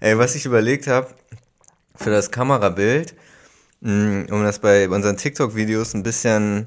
[0.00, 1.08] Ey, was ich überlegt habe,
[1.94, 3.14] für das Kamerabild,
[3.80, 6.66] mh, um das bei unseren TikTok-Videos ein bisschen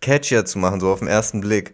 [0.00, 1.72] catchier zu machen, so auf den ersten Blick.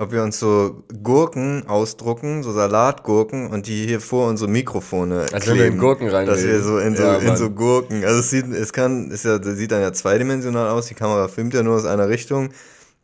[0.00, 5.48] Ob wir uns so Gurken ausdrucken, so Salatgurken und die hier vor unsere Mikrofone Als
[5.48, 6.36] wenn wir in Gurken reinreden.
[6.36, 9.38] Dass wir so in so, Ja, in so Gurken, also es sieht, es kann, ja,
[9.38, 12.50] das sieht dann ja zweidimensional aus, die Kamera filmt ja nur aus einer Richtung.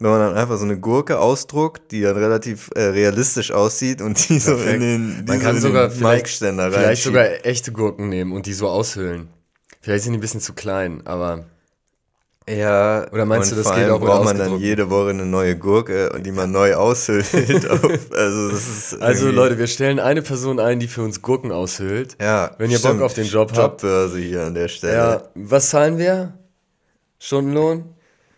[0.01, 4.29] Wenn man dann einfach so eine Gurke ausdruckt, die dann relativ äh, realistisch aussieht und
[4.29, 4.83] die so in Perfekt.
[4.83, 8.69] den, Man so kann sogar den vielleicht, vielleicht sogar echte Gurken nehmen und die so
[8.69, 9.29] aushöhlen.
[9.81, 11.45] Vielleicht sind die ein bisschen zu klein, aber
[12.49, 16.11] Ja, Oder meinst du, das geht auch braucht man dann jede Woche eine neue Gurke
[16.13, 17.25] und die man neu aushöhlt.
[17.71, 17.83] auf,
[18.13, 22.17] also das ist Also Leute, wir stellen eine Person ein, die für uns Gurken aushöhlt.
[22.21, 23.83] ja, wenn ihr Bock auf den Job habt.
[23.83, 24.95] Jobbörse hier an der Stelle.
[24.95, 26.37] Ja, was zahlen wir?
[27.19, 27.85] Stundenlohn?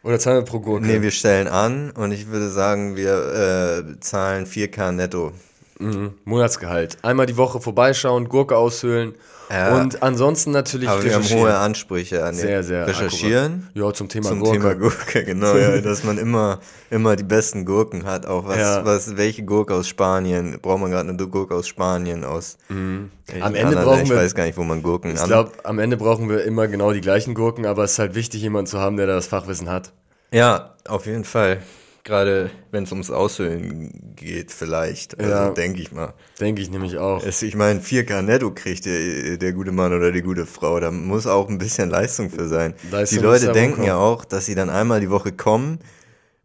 [0.07, 0.87] Oder zahlen wir pro Gurke?
[0.87, 5.33] Nee, wir stellen an und ich würde sagen, wir äh, zahlen 4K netto.
[5.79, 6.13] Mhm.
[6.25, 6.97] Monatsgehalt.
[7.03, 9.15] Einmal die Woche vorbeischauen, Gurke aushöhlen
[9.51, 9.77] Ja.
[9.77, 13.67] und ansonsten natürlich Aber wir haben hohe Ansprüche an Sehr, sehr Recherchieren.
[13.75, 13.89] akkurat.
[13.89, 14.59] Ja, zum Thema Zum Gurke.
[14.59, 18.25] Thema Gurke, genau, ja, dass man immer, immer die besten Gurken hat.
[18.25, 18.85] Auch was, Ja.
[18.87, 20.59] was, welche Gurke aus Spanien?
[20.63, 23.11] Braucht man gerade eine Gurke aus Spanien, aus Mhm.
[23.41, 25.79] Am Ende anderen- brauchen ich wir- weiß gar nicht, wo man Gurken Ich glaube, am
[25.79, 28.79] Ende brauchen wir immer genau die gleichen Gurken, aber es ist halt wichtig, jemanden zu
[28.81, 29.93] haben, der da das Fachwissen hat.
[30.33, 31.63] Ja, auf jeden Fall.
[32.05, 35.19] Gerade wenn es ums Aushöhlen geht, vielleicht.
[35.19, 35.51] Also Ja.
[35.51, 36.15] denke ich mal.
[36.41, 37.25] Denke ich nämlich auch.
[37.25, 40.79] Es, ich meine, 4K netto kriegt der, der gute Mann oder die gute Frau.
[40.79, 42.75] Da muss auch ein bisschen Leistung für sein.
[42.93, 45.81] Leistung die Leute denken ja auch, dass sie dann einmal die Woche kommen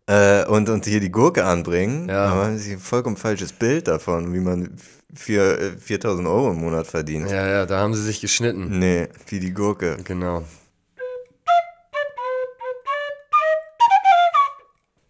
[0.07, 2.09] äh, und, und hier die Gurke anbringen.
[2.09, 2.25] Ja.
[2.25, 4.75] Aber haben sie ein vollkommen falsches Bild davon, wie man
[5.13, 7.29] vier- äh, 4000 Euro im Monat verdient.
[7.29, 8.79] Ja, ja, da haben sie sich geschnitten.
[8.79, 9.97] Nee, wie die Gurke.
[10.05, 10.43] Genau.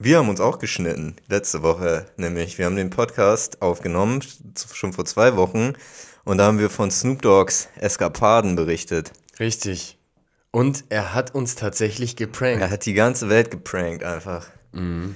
[0.03, 2.57] Wir haben uns auch geschnitten, letzte Woche nämlich.
[2.57, 4.23] Wir haben den Podcast aufgenommen,
[4.73, 5.73] schon vor zwei Wochen.
[6.23, 9.11] Und da haben wir von Snoop Dogs Eskapaden berichtet.
[9.39, 9.99] Richtig.
[10.49, 12.61] Und er hat uns tatsächlich geprankt.
[12.61, 14.47] Er hat die ganze Welt geprankt einfach.
[14.71, 15.15] Mhm.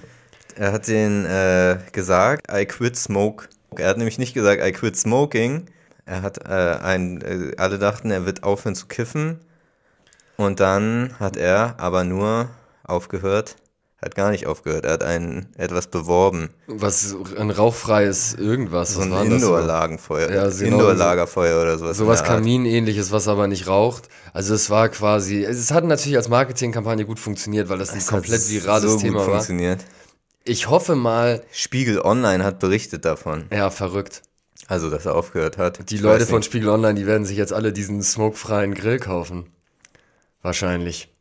[0.55, 3.47] Er hat den äh, gesagt, I quit smoke.
[3.75, 5.65] Er hat nämlich nicht gesagt, I quit smoking.
[6.05, 9.39] Er hat äh, ein, äh, alle dachten, er wird aufhören zu kiffen.
[10.37, 12.49] Und dann hat er aber nur
[12.83, 13.55] aufgehört,
[14.05, 14.85] hat gar nicht aufgehört.
[14.85, 16.49] Er hat ein etwas beworben.
[16.67, 18.93] Was ein rauchfreies irgendwas.
[18.93, 19.25] So ein war?
[19.25, 20.31] Indoor-Lagerfeuer.
[20.31, 21.97] Ja, so genau Indoor-Lagerfeuer oder sowas.
[21.97, 22.23] Sowas.
[22.23, 24.07] Kaminähnliches, was aber nicht raucht.
[24.33, 28.07] Also es war quasi, es hat natürlich als Marketingkampagne gut funktioniert, weil das ein Das
[28.07, 29.33] komplett virales so Thema gut war.
[29.35, 29.83] funktioniert.
[30.43, 33.45] Ich hoffe mal, Spiegel Online hat berichtet davon.
[33.51, 34.21] ja, verrückt.
[34.67, 35.89] Also, dass er aufgehört hat.
[35.89, 36.41] Die Ich Leute von.
[36.43, 39.47] Spiegel Online, die werden sich jetzt alle diesen smokefreien Grill kaufen.
[40.41, 41.11] Wahrscheinlich.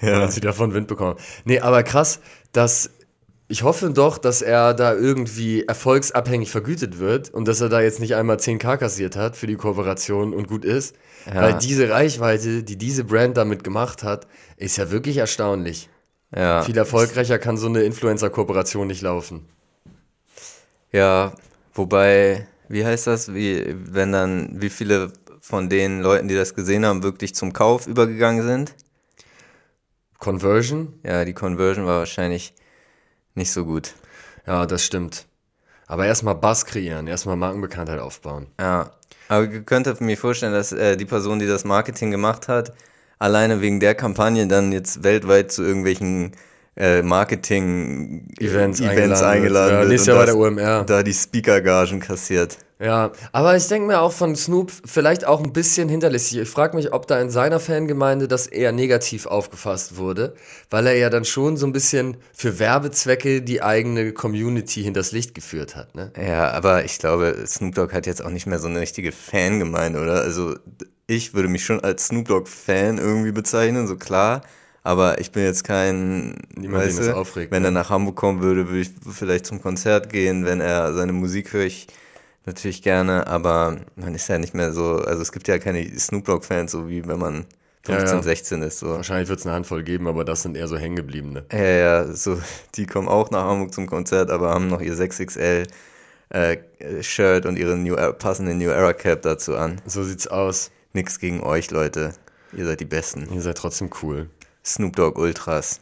[0.00, 0.20] Ja.
[0.20, 1.16] Wenn sie davon Wind bekommen.
[1.44, 2.20] Nee, aber krass,
[2.52, 2.90] dass
[3.48, 8.00] ich hoffe doch, dass er da irgendwie erfolgsabhängig vergütet wird und dass er da jetzt
[8.00, 10.96] nicht einmal 10k kassiert hat für die Kooperation und gut ist.
[11.26, 11.42] Ja.
[11.42, 14.26] Weil diese Reichweite, die diese Brand damit gemacht hat,
[14.56, 15.90] ist ja wirklich erstaunlich.
[16.34, 16.62] Ja.
[16.62, 19.46] Viel erfolgreicher kann so eine Influencer-Kooperation nicht laufen.
[20.90, 21.34] Ja,
[21.74, 26.86] wobei, wie heißt das, wie, wenn dann, wie viele von den Leuten, die das gesehen
[26.86, 28.74] haben, wirklich zum Kauf übergegangen sind?
[30.22, 31.00] Conversion?
[31.02, 32.54] Ja, die Conversion war wahrscheinlich
[33.34, 33.94] nicht so gut.
[34.46, 35.26] Ja, das stimmt.
[35.88, 38.46] Aber erstmal Bass kreieren, erstmal Markenbekanntheit aufbauen.
[38.60, 38.92] Ja,
[39.26, 42.72] aber ich könnte mir vorstellen, dass äh, die Person, die das Marketing gemacht hat,
[43.18, 46.36] alleine wegen der Kampagne dann jetzt weltweit zu irgendwelchen
[46.76, 49.72] äh, Marketing Events Events eingeladen eingeladen wird.
[49.72, 50.84] Ja, wird nächstes und Jahr bei der OMR.
[50.84, 52.58] da die Speaker-Gagen kassiert.
[52.82, 56.38] Ja, aber ich denke mir auch von Snoop vielleicht auch ein bisschen hinterlistig.
[56.38, 60.34] Ich frage mich, ob da in seiner Fangemeinde das eher negativ aufgefasst wurde,
[60.68, 65.32] weil er ja dann schon so ein bisschen für Werbezwecke die eigene Community hinters Licht
[65.34, 65.94] geführt hat.
[65.94, 66.12] Ne?
[66.20, 70.00] Ja, aber ich glaube, Snoop Dogg hat jetzt auch nicht mehr so eine richtige Fangemeinde,
[70.00, 70.20] oder?
[70.20, 70.56] Also
[71.06, 74.42] ich würde mich schon als Snoop Dogg-Fan irgendwie bezeichnen, so klar.
[74.82, 77.68] Aber ich bin jetzt kein, Niemand, weißt aufregt, wenn ne?
[77.68, 80.44] er nach Hamburg kommen würde, würde ich vielleicht zum Konzert gehen.
[80.44, 81.86] Wenn er seine Musik höre ich
[82.46, 86.24] natürlich gerne, aber man ist ja nicht mehr so, also es gibt ja keine Snoop
[86.24, 87.46] Dogg-Fans, so wie wenn man
[87.84, 88.22] 15, Ja, ja.
[88.22, 88.78] 16 ist.
[88.78, 88.88] So.
[88.88, 91.44] Wahrscheinlich wird es eine Handvoll geben, aber das sind eher so hängengebliebene.
[91.52, 92.40] Ja, ja, so,
[92.76, 95.66] die kommen auch nach Hamburg zum Konzert, aber haben noch ihr 6XL
[96.30, 96.58] äh,
[97.02, 99.80] Shirt und ihre New Era, passende New Era Cap dazu an.
[99.86, 100.70] So sieht's aus.
[100.94, 102.12] Nix gegen euch, Leute.
[102.52, 103.32] Ihr seid die Besten.
[103.32, 104.28] Ihr seid trotzdem cool.
[104.64, 105.80] Snoop Dogg Ultras.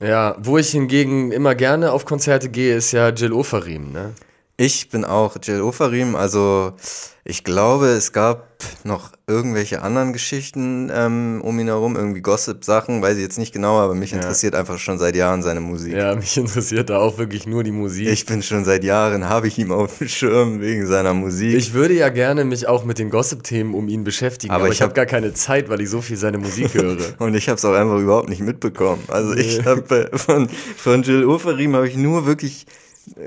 [0.00, 4.14] Ja, wo ich hingegen immer gerne auf Konzerte gehe, ist ja Jill Ofarim, ne?
[4.60, 6.72] Ich bin auch Jill Ofarim, also
[7.24, 8.48] ich glaube, es gab
[8.82, 13.78] noch irgendwelche anderen Geschichten ähm, um ihn herum, irgendwie Gossip-Sachen, weiß ich jetzt nicht genau,
[13.78, 15.94] aber mich interessiert einfach schon seit Jahren seine Musik.
[15.94, 18.08] Ja, mich interessiert da auch wirklich nur die Musik.
[18.08, 21.54] Ich bin schon seit Jahren, habe ich ihm auf dem Schirm wegen seiner Musik.
[21.54, 24.82] Ich würde ja gerne mich auch mit den Gossip-Themen um ihn beschäftigen, aber, Aber ich
[24.82, 26.96] habe hab- gar keine Zeit, weil ich so viel seine Musik höre.
[27.20, 29.04] Und ich habe es auch einfach überhaupt nicht mitbekommen.
[29.06, 32.66] Also ich habe von, von Jill Ofarim habe ich nur wirklich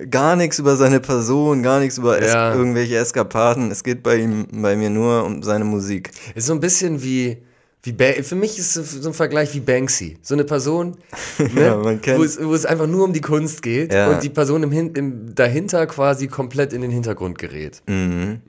[0.10, 2.54] gar nichts über seine Person, gar nichts über es Ja.
[2.54, 3.72] irgendwelche Eskapaden.
[3.72, 6.12] Es geht bei ihm, bei mir nur um seine Musik.
[6.36, 7.38] Ist so ein bisschen wie,
[7.84, 10.18] wie ba für mich ist es so ein Vergleich wie Banksy.
[10.22, 10.98] So eine Person,
[11.40, 11.62] ne,
[12.06, 14.10] Ja, wo, es, wo es einfach nur um die Kunst geht Ja.
[14.12, 17.82] und die Person im, Hin im dahinter quasi komplett in den Hintergrund gerät.
[17.88, 18.42] Mhm.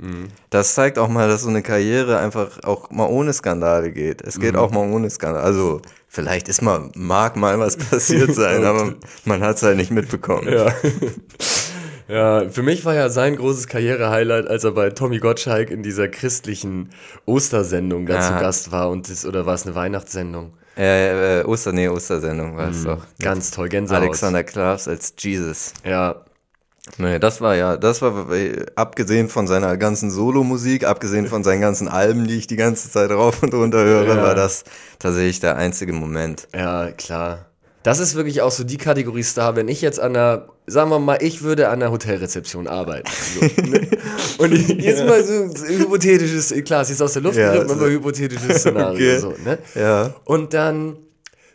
[0.50, 4.20] Das zeigt auch mal, dass so eine Karriere einfach auch mal ohne Skandale geht.
[4.23, 5.43] Es geht auch mal ohne Skandale.
[5.44, 5.81] Also
[6.12, 8.94] vielleicht ist mal, mag mal was passiert sein, aber
[9.25, 10.47] man hat es halt nicht mitbekommen.
[10.47, 10.73] Ja.
[12.09, 16.09] ja, für mich war ja sein großes Karriere-Highlight, als er bei Tommy Gottschalk in dieser
[16.09, 16.91] christlichen
[17.25, 18.41] Ostersendung da zu Ja.
[18.41, 20.53] Gast war und das, oder war es eine Weihnachtssendung?
[20.76, 23.06] Äh, äh, Oster, nee, Ostersendung war es doch.
[23.20, 24.03] Ganz toll, Gänsehaut.
[24.03, 25.73] Alexander Klavs als Jesus.
[25.85, 26.25] Ja,
[26.99, 31.61] Nee, das war ja, das war äh, abgesehen von seiner ganzen Solomusik, abgesehen von seinen
[31.61, 34.23] ganzen Alben, die ich die ganze Zeit rauf und runter höre, Ja.
[34.23, 34.64] war das
[34.99, 36.49] tatsächlich der einzige Moment.
[36.55, 37.46] ja, klar.
[37.84, 41.00] Das ist wirklich auch so die Kategorie Star, wenn ich jetzt an der, sagen wir
[41.00, 43.08] mal, ich würde an der Hotelrezeption arbeiten.
[43.34, 43.88] So, ne?
[44.38, 47.70] Und ich- jetzt mal so ein hypothetisches, klar, es ist aus der Luft Ja, gegriffen,
[47.79, 48.94] so- aber hypothetisches Szenario.
[48.94, 49.19] Okay.
[49.19, 49.58] So, ne?
[49.75, 50.14] Ja.
[50.25, 50.96] Und dann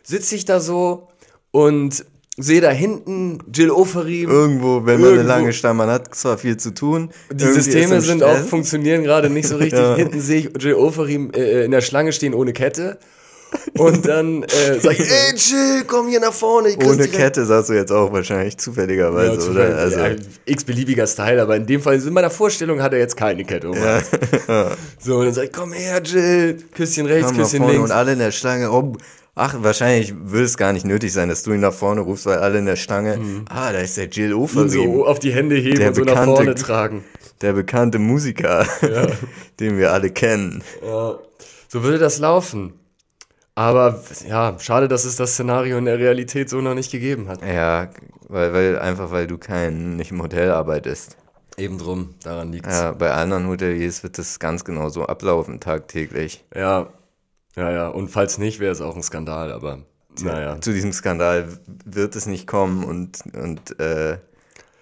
[0.02, 1.08] sitze ich da so
[1.50, 2.04] und
[2.38, 4.30] sehe da hinten Jill Oferim.
[4.30, 7.10] Irgendwo, wenn man eine lange Stange, man hat zwar viel zu tun.
[7.32, 9.78] Die irgendwie Systeme sind auch, funktionieren gerade nicht so richtig.
[9.80, 9.96] Ja.
[9.96, 12.98] Hinten sehe ich Jill Oferim äh, in der Schlange stehen ohne Kette.
[13.78, 16.76] Und dann äh, sag ich, ey Jill, komm hier nach vorne.
[16.84, 17.08] Ohne.
[17.08, 19.40] Kette sagst du jetzt auch wahrscheinlich zufälligerweise, Ja, oder?
[19.40, 20.10] zufällig, Also, ja,
[20.44, 23.70] x-beliebiger Style, aber in dem Fall, in meiner Vorstellung hat er jetzt keine Kette.
[23.70, 23.76] Um.
[25.00, 26.58] So, und dann sag ich, komm her, Jill.
[26.74, 27.84] Küsschen rechts, Küsschen links.
[27.84, 28.70] und alle in der Schlange.
[28.70, 28.92] Oh,
[29.38, 32.38] ach, wahrscheinlich würde es gar nicht nötig sein, dass du ihn nach vorne rufst, weil
[32.38, 33.18] alle in der Stange.
[33.48, 36.02] Ah, da ist der Jill ihn Oferim, so auf die Hände heben Der und so
[36.02, 37.04] nach bekannte- vorne tragen.
[37.40, 38.66] der bekannte Musiker,
[39.60, 40.62] den wir alle kennen.
[40.84, 41.18] Ja,
[41.68, 42.74] so würde das laufen.
[43.54, 47.42] Aber ja, schade, dass es das Szenario in der Realität so noch nicht gegeben hat.
[47.44, 47.90] Ja,
[48.28, 51.16] weil, weil einfach weil du kein nicht im Hotel arbeitest.
[51.56, 52.68] Eben drum, daran liegt's.
[52.72, 56.44] Ja, bei anderen Hoteliers wird das ganz genau so ablaufen, tagtäglich.
[56.54, 56.86] Ja,
[57.56, 57.88] ja, ja.
[57.88, 59.82] Und falls nicht, wäre es auch ein Skandal, aber
[60.22, 60.60] naja.
[60.60, 61.48] Zu diesem Skandal
[61.84, 64.18] wird es nicht kommen und, und äh,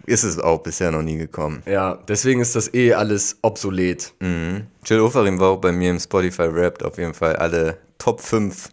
[0.07, 1.63] ist es auch bisher noch nie gekommen.
[1.67, 4.15] Ja, deswegen ist das eh alles obsolet.
[4.21, 4.67] Mhm.
[4.85, 8.71] Jill Ofarim war auch bei mir im Spotify Wrapped auf jeden Fall alle Top 5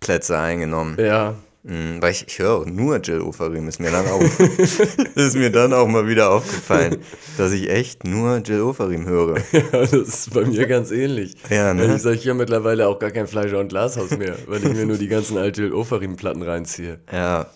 [0.00, 0.96] Plätze eingenommen.
[1.00, 1.34] Ja,
[1.68, 4.22] Mhm, weil ich, ich höre auch nur Jill Ofarim, ist mir dann auch,
[5.16, 6.98] ist mir dann auch mal wieder aufgefallen,
[7.38, 9.40] dass ich echt nur Jill Ofarim höre.
[9.72, 11.34] das ist bei mir ganz ähnlich.
[11.50, 11.96] Ja, ne?
[11.96, 14.96] Ich sage hier mittlerweile auch gar kein Fleischer und Glashaus mehr, weil ich mir nur
[14.96, 17.00] die ganzen alte Ofarim-Platten reinziehe.
[17.10, 17.46] Ja.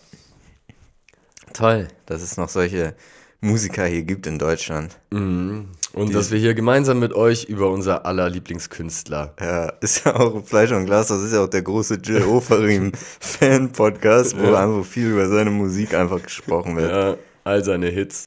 [1.52, 2.96] Toll, dass es noch solche
[3.40, 4.98] Musiker hier gibt in Deutschland.
[5.10, 5.68] Und
[6.14, 9.34] dass wir hier gemeinsam mit euch über unser aller Lieblingskünstler.
[9.40, 12.92] Ja, ist ja auch Fleisch und Glas, das ist ja auch der große Jill Ofarim
[13.20, 14.64] Fan-Podcast, wo Ja.
[14.64, 16.90] einfach viel über seine Musik einfach gesprochen wird.
[16.92, 18.26] Ja, all seine Hits.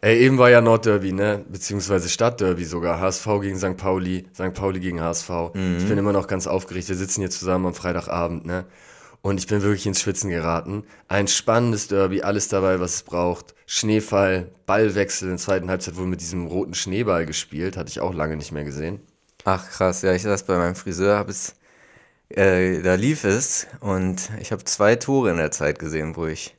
[0.00, 1.44] Ey, eben war ja Nordderby, ne?
[1.48, 2.98] Beziehungsweise Stadtderby sogar.
[2.98, 3.76] HSV gegen St.
[3.76, 4.52] Pauli, St.
[4.52, 5.30] Pauli gegen HSV.
[5.78, 6.88] Ich bin immer noch ganz aufgeregt.
[6.88, 8.64] Wir sitzen hier zusammen am Freitagabend, ne?
[9.22, 10.84] Und ich bin wirklich ins Schwitzen geraten.
[11.08, 13.54] Ein spannendes Derby, alles dabei, was es braucht.
[13.66, 15.28] Schneefall, Ballwechsel.
[15.28, 17.76] In der zweiten Halbzeit wurde mit diesem roten Schneeball gespielt.
[17.76, 19.00] Hatte ich auch lange nicht mehr gesehen.
[19.44, 21.56] Ach krass, ja, ich saß bei meinem Friseur, hab es,
[22.28, 26.56] äh, da lief es und ich habe zwei Tore in der Zeit gesehen, wo ich,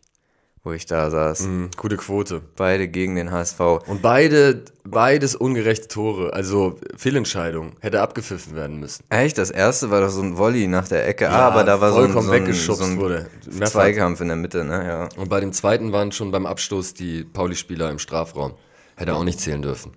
[0.64, 1.42] wo ich da saß.
[1.42, 2.42] Mhm, gute Quote.
[2.56, 3.60] Beide gegen den HSV.
[3.88, 6.34] Und beide, beides ungerechte Tore.
[6.34, 7.74] Also Fehlentscheidung.
[7.82, 9.04] Hätte abgepfiffen werden müssen.
[9.10, 11.92] Echt, das erste war doch so ein Volley nach der Ecke, ah, aber da war
[11.92, 13.28] so ein, so ein, so ein wurde.
[13.66, 15.10] Zweikampf in der Mitte, ne, ja.
[15.22, 18.54] Und bei dem zweiten waren schon beim Abstoß die Pauli-Spieler im Strafraum.
[18.96, 19.92] Hätte auch nicht zählen dürfen.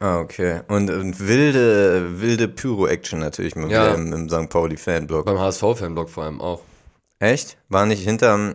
[0.00, 0.62] Ah, okay.
[0.68, 3.84] Und, und wilde, wilde Pyro-Action natürlich mal Ja.
[3.92, 4.48] wieder im, im St.
[4.48, 5.26] Pauli-Fanblock.
[5.26, 6.62] Beim HSV-Fanblock vor allem auch.
[7.18, 7.58] Echt?
[7.68, 8.54] War nicht hinterm,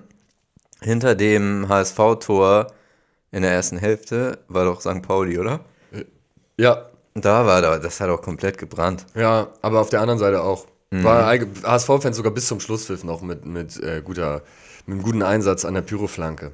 [0.81, 2.67] hinter dem HSV-Tor
[3.31, 5.01] in der ersten Hälfte, war doch St.
[5.01, 5.61] Pauli, oder?
[6.57, 9.05] Ja, Da war da, das hat auch komplett gebrannt.
[9.15, 10.65] ja, aber auf der anderen Seite auch.
[10.91, 14.43] War HSV-Fans sogar bis zum Schlusspfiff noch mit, mit, äh, guter,
[14.85, 16.51] mit einem guten Einsatz an der Pyroflanke.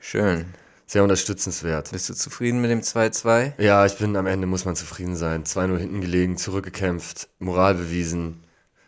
[0.00, 0.46] Schön.
[0.86, 1.90] Sehr unterstützenswert.
[1.92, 3.52] Bist du zufrieden mit dem 2-2?
[3.58, 5.44] Ja, ich bin am Ende, muss man zufrieden sein.
[5.44, 8.42] 2-0 hinten gelegen, zurückgekämpft, Moral bewiesen.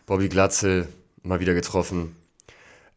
[0.07, 0.89] Bobby Glatzel
[1.23, 2.17] mal wieder getroffen.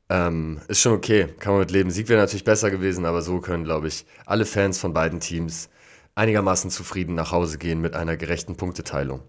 [0.10, 1.92] Ähm, ist schon okay, kann man mit leben.
[1.92, 5.70] Sieg wäre natürlich besser gewesen, aber so können, glaube ich, alle Fans von beiden Teams
[6.16, 9.22] einigermaßen zufrieden nach Hause gehen mit einer gerechten Punkteteilung.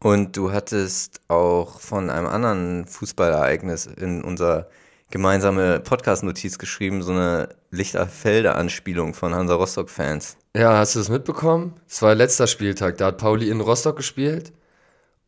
[0.00, 4.68] Und du hattest auch von einem anderen Fußballereignis in unser
[5.10, 10.36] gemeinsame Podcast-Notiz geschrieben, so eine Lichterfelde-Anspielung von Hansa Rostock-Fans.
[10.56, 11.74] Ja, hast du das mitbekommen?
[11.88, 14.52] Es war letzter Spieltag, da hat Pauli in Rostock gespielt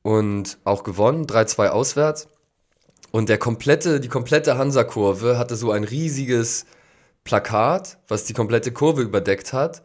[0.02, 2.28] und auch gewonnen, 3-2 auswärts.
[3.16, 6.66] Und der komplette, die komplette Hansa-Kurve hatte so ein riesiges
[7.24, 9.82] Plakat, was die komplette Kurve überdeckt hat.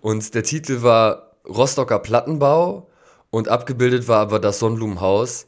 [0.00, 2.88] Und der Titel war Rostocker Plattenbau
[3.28, 5.46] und abgebildet war aber das Sonnenblumenhaus,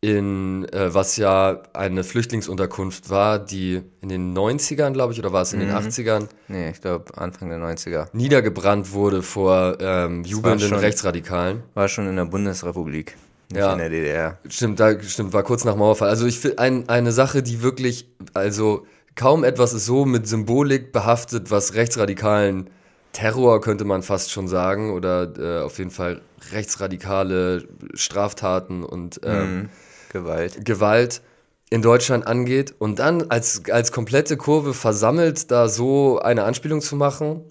[0.00, 5.42] in, äh, was ja eine Flüchtlingsunterkunft war, die in den 90ern, glaube ich, oder war
[5.42, 5.66] es in mhm.
[5.66, 6.26] den 80ern?
[6.48, 8.08] Nee, ich glaube Anfang der 90er.
[8.12, 11.62] Niedergebrannt wurde vor ähm, jubelnden schon, Rechtsradikalen.
[11.74, 13.16] War schon in der Bundesrepublik.
[13.50, 14.38] Nicht ja, in der DDR.
[14.48, 16.10] Stimmt, da stimmt, war kurz nach Mauerfall.
[16.10, 20.92] Also ich finde ein, eine Sache, die wirklich, also kaum etwas ist so mit Symbolik
[20.92, 22.68] behaftet, was rechtsradikalen
[23.12, 26.20] Terror könnte man fast schon sagen oder äh, auf jeden Fall
[26.52, 29.68] rechtsradikale Straftaten und ähm, mhm.
[30.12, 30.64] Gewalt.
[30.64, 31.22] Gewalt
[31.70, 36.96] in Deutschland angeht und dann als, als komplette Kurve versammelt da so eine Anspielung zu
[36.96, 37.42] machen,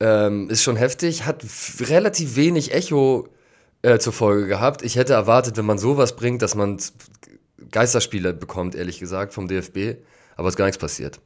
[0.00, 1.44] ähm, ist schon heftig, hat
[1.80, 3.28] relativ wenig Echo
[3.82, 4.82] äh, zur Folge gehabt.
[4.82, 6.78] Ich hätte erwartet, wenn man sowas bringt, dass man
[7.70, 10.00] Geisterspiele bekommt, ehrlich gesagt, vom DFB,
[10.36, 11.20] aber es ist gar nichts passiert.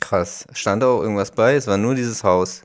[0.00, 0.46] Krass.
[0.52, 1.54] Stand auch irgendwas bei?
[1.54, 2.62] Es war nur dieses Haus.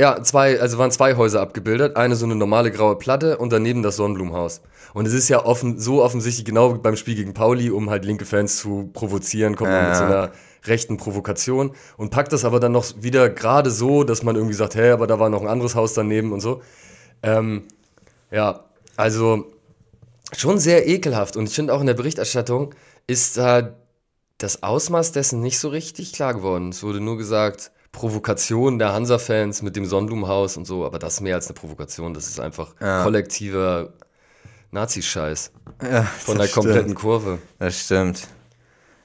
[0.00, 1.96] Ja, zwei, also waren zwei Häuser abgebildet.
[1.96, 4.62] Eine so eine normale graue Platte und daneben das Sonnenblumenhaus.
[4.94, 8.04] Und es ist ja offen, so offensichtlich genau wie beim Spiel gegen Pauli, um halt
[8.04, 10.30] linke Fans zu provozieren, kommt man mit so einer
[10.64, 14.74] rechten Provokation und packt das aber dann noch wieder gerade so, dass man irgendwie sagt,
[14.74, 16.62] hey, aber da war noch ein anderes Haus daneben und so.
[17.22, 17.64] Ähm,
[18.30, 18.64] ja,
[18.96, 19.52] also
[20.36, 21.36] schon sehr ekelhaft.
[21.36, 22.74] Und ich finde auch in der Berichterstattung
[23.06, 23.74] ist da
[24.38, 26.70] das Ausmaß dessen nicht so richtig klar geworden.
[26.70, 31.20] Es wurde nur gesagt, Provokation der Hansa-Fans mit dem Sonnenblumenhaus und so, aber das ist
[31.20, 33.02] mehr als eine Provokation, das ist einfach ja.
[33.02, 33.92] kollektiver
[34.70, 35.50] Nazi-Scheiß.
[35.82, 37.38] Ja, von der kompletten Kurve.
[37.58, 38.28] Das stimmt.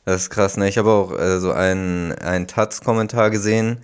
[0.06, 0.70] Das ist krass, ne?
[0.70, 3.80] Ich habe auch äh, so einen, einen Taz-Kommentar gesehen.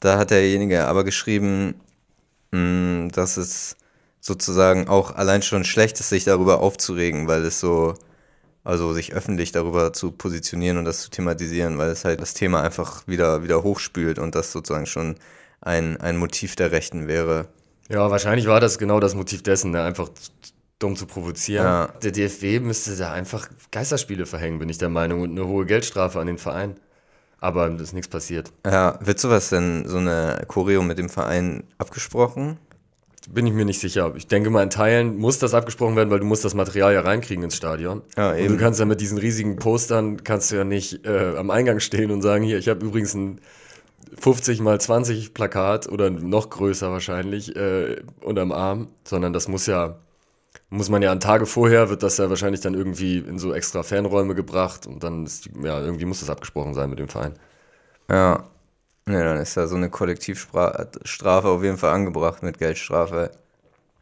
[0.00, 1.74] Da hat derjenige aber geschrieben,
[2.52, 3.76] mh, mm, dass es
[4.20, 7.94] sozusagen auch allein schon schlecht ist, sich darüber aufzuregen, weil es so
[8.66, 12.62] also sich öffentlich darüber zu positionieren und das zu thematisieren, weil es halt das Thema
[12.62, 15.14] einfach wieder, wieder hochspült und das sozusagen schon
[15.60, 17.46] ein, ein Motiv der Rechten wäre.
[17.88, 19.82] Ja, wahrscheinlich war das genau das Motiv dessen, ne?
[19.82, 20.10] einfach
[20.80, 21.64] dumm zu provozieren.
[21.64, 21.86] Ja.
[22.02, 26.18] Der DFB müsste da einfach Geisterspiele verhängen, bin ich der Meinung, und eine hohe Geldstrafe
[26.18, 26.74] an den Verein.
[27.40, 28.52] Aber ist nichts passiert.
[28.64, 32.58] Ja, wird sowas denn, so eine Choreo mit dem Verein abgesprochen?
[33.28, 34.12] bin ich mir nicht sicher.
[34.16, 37.00] Ich denke mal, in Teilen muss das abgesprochen werden, weil du musst das Material ja
[37.00, 38.02] reinkriegen ins Stadion.
[38.16, 38.46] Ja, eben.
[38.46, 41.80] Und du kannst ja mit diesen riesigen Postern, kannst du ja nicht äh, am Eingang
[41.80, 43.40] stehen und sagen, hier, ich habe übrigens ein
[44.18, 49.98] 50 mal 20 Plakat oder noch größer wahrscheinlich äh, unterm Arm, sondern das muss ja,
[50.70, 53.82] muss man ja an Tage vorher, wird das ja wahrscheinlich dann irgendwie in so extra
[53.82, 57.34] Fanräume gebracht und dann ist, ja, irgendwie muss das abgesprochen sein mit dem Verein.
[58.10, 58.44] Ja,
[59.08, 63.32] Ne, dann ist da so eine Kollektivstrafe auf jeden Fall angebracht mit Geldstrafe.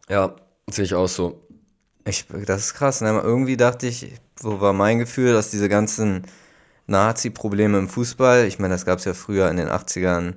[0.08, 0.36] Ja,
[0.70, 1.40] sehe ich auch so.
[2.06, 3.20] Ich, das ist krass, ne?
[3.22, 6.26] Irgendwie dachte ich, so war mein Gefühl, dass diese ganzen
[6.86, 10.36] Nazi-Probleme im Fußball, ich meine, das gab es ja früher in den 80ern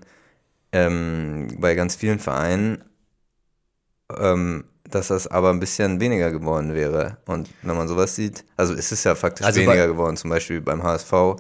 [0.74, 2.84] ähm, bei ganz vielen Vereinen,
[4.17, 7.17] ähm, dass das aber ein bisschen weniger geworden wäre.
[7.25, 10.62] Und wenn man sowas sieht, also ist es ja faktisch also weniger geworden, zum Beispiel
[10.62, 11.38] beim HSV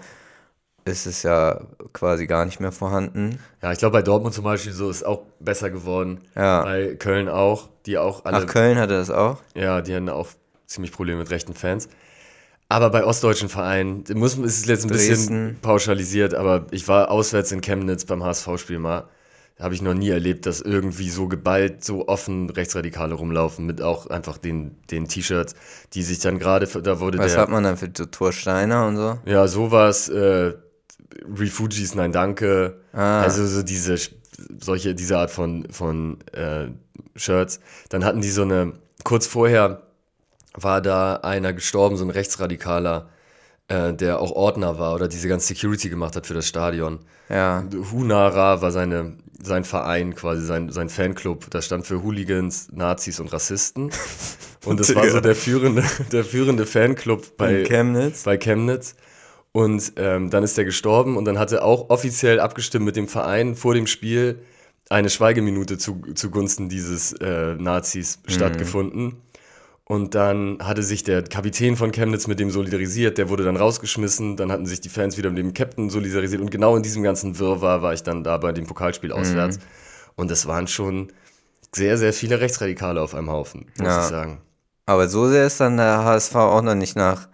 [0.85, 1.61] ist es ja
[1.93, 3.39] quasi gar nicht mehr vorhanden.
[3.61, 6.21] Ja, ich glaube bei Dortmund zum Beispiel so ist auch besser geworden.
[6.35, 6.63] Ja.
[6.63, 8.37] Bei Köln auch, die auch alle.
[8.37, 9.37] Ach, Köln hatte das auch?
[9.53, 10.29] Ja, die hatten auch
[10.65, 11.89] ziemlich Probleme mit rechten Fans.
[12.69, 15.09] Aber bei ostdeutschen Vereinen muss, ist es jetzt ein Dresden.
[15.09, 19.07] bisschen pauschalisiert, aber ich war auswärts in Chemnitz beim HSV-Spiel mal.
[19.59, 24.05] Habe ich noch nie erlebt, dass irgendwie so geballt, so offen Rechtsradikale rumlaufen, mit auch
[24.07, 25.55] einfach den, den T-Shirts,
[25.93, 28.97] die sich dann gerade, da wurde Was der, hat man dann für so Torsteiner und
[28.97, 29.17] so?
[29.25, 30.53] Ja, sowas, äh,
[31.25, 32.81] Refugees, nein, danke.
[32.93, 33.21] Ah.
[33.21, 33.95] Also so diese,
[34.59, 36.67] solche, diese Art von, von äh,
[37.15, 37.59] Shirts.
[37.89, 38.73] Dann hatten die so eine,
[39.03, 39.83] kurz vorher
[40.53, 43.09] war da einer gestorben, so ein Rechtsradikaler,
[43.67, 46.99] äh, der auch Ordner war oder diese ganze Security gemacht hat für das Stadion.
[47.29, 47.63] Ja.
[47.91, 51.49] Hunara war seine, sein Verein, quasi sein, sein Fanclub.
[51.49, 53.91] Das stand für Hooligans, Nazis und Rassisten.
[54.65, 55.81] Und das war so der führende,
[56.11, 58.23] der führende Fanclub bei Chemnitz.
[58.23, 58.95] Bei Chemnitz.
[59.53, 63.55] Und ähm, dann ist er gestorben und dann hatte auch offiziell abgestimmt mit dem Verein
[63.55, 64.39] vor dem Spiel
[64.89, 68.31] eine Schweigeminute zu, zugunsten dieses äh, Nazis mhm.
[68.31, 69.15] stattgefunden.
[69.89, 74.35] Und dann hatte sich der Kapitän von Chemnitz mit dem solidarisiert, der wurde dann rausgeschmissen,
[74.35, 77.39] dann hatten sich die Fans wieder mit dem Captain solidarisiert und genau in diesem ganzen
[77.39, 79.59] Wirrwarr war ich dann da bei dem Pokalspiel auswärts.
[80.15, 81.13] Und das waren schon
[81.73, 84.01] sehr, sehr viele Rechtsradikale auf einem Haufen, muss Ja.
[84.01, 84.41] ich sagen.
[84.85, 87.29] Aber so sehr ist dann der HSV auch noch nicht nach,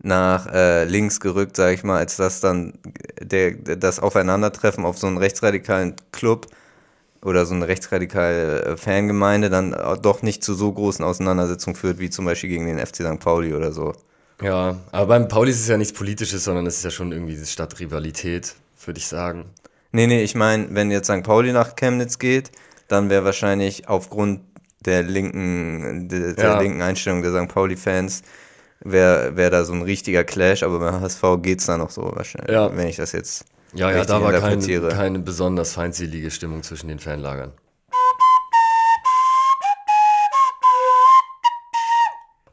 [0.00, 2.74] nach äh, links gerückt, sage ich mal, als dass dann
[3.20, 6.46] der, das Aufeinandertreffen auf so einen rechtsradikalen Club
[7.26, 11.98] oder so eine rechtsradikale äh, Fangemeinde dann auch doch nicht zu so großen Auseinandersetzungen führt,
[11.98, 13.18] wie zum Beispiel gegen den FC St.
[13.18, 13.92] Pauli oder so.
[14.40, 17.32] Ja, aber beim Pauli ist es ja nichts Politisches, sondern es ist ja schon irgendwie
[17.32, 18.54] diese Stadtrivalität,
[18.84, 19.46] würde ich sagen.
[19.92, 21.22] Nee, nee, ich meine, wenn jetzt St.
[21.24, 22.52] Pauli nach Chemnitz geht,
[22.88, 24.40] dann wäre wahrscheinlich aufgrund
[24.84, 26.60] der linken, der, der Ja.
[26.60, 27.48] linken Einstellung der St.
[27.52, 28.22] Pauli-Fans,
[28.80, 32.52] wäre wär da so ein richtiger Clash, aber beim HSV geht's da noch so wahrscheinlich,
[32.52, 32.70] Ja.
[32.76, 34.88] wenn ich das jetzt Ja, ja, da war keine, interpretiere.
[34.88, 37.52] keine besonders feindselige Stimmung zwischen den Fanlagern.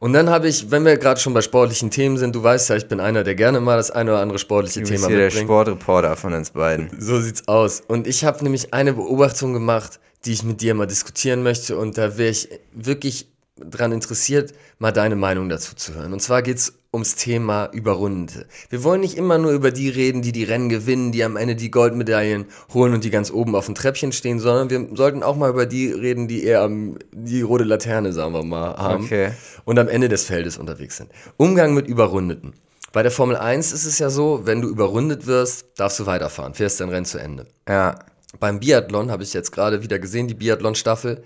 [0.00, 2.76] Und dann habe ich, wenn wir gerade schon bei sportlichen Themen sind, du weißt ja,
[2.76, 5.16] ich bin einer, der gerne mal das eine oder andere sportliche Du Thema bist hier
[5.16, 5.46] der mitbringt.
[5.46, 6.90] Sportreporter von uns beiden.
[7.00, 7.80] So sieht's aus.
[7.80, 11.78] Und ich habe nämlich eine Beobachtung gemacht, die ich mit dir mal diskutieren möchte.
[11.78, 16.12] Und da wäre ich wirklich dran interessiert, mal deine Meinung dazu zu hören.
[16.12, 18.46] Und zwar geht's ums Thema Überrundete.
[18.70, 21.54] Wir wollen nicht immer nur über die reden, die die Rennen gewinnen, die am Ende
[21.56, 25.36] die Goldmedaillen holen und die ganz oben auf dem Treppchen stehen, sondern wir sollten auch
[25.36, 29.32] mal über die reden, die eher am, die rote Laterne, sagen wir mal, haben Okay.
[29.66, 31.10] und am Ende des Feldes unterwegs sind.
[31.36, 32.54] Umgang mit Überrundeten.
[32.92, 36.54] Bei der Formel 1 ist es ja so, wenn du überrundet wirst, darfst du weiterfahren,
[36.54, 37.46] fährst dein Rennen zu Ende.
[37.68, 37.98] Ja,
[38.40, 41.22] Beim Biathlon habe ich jetzt gerade wieder gesehen, die Biathlon-Staffel.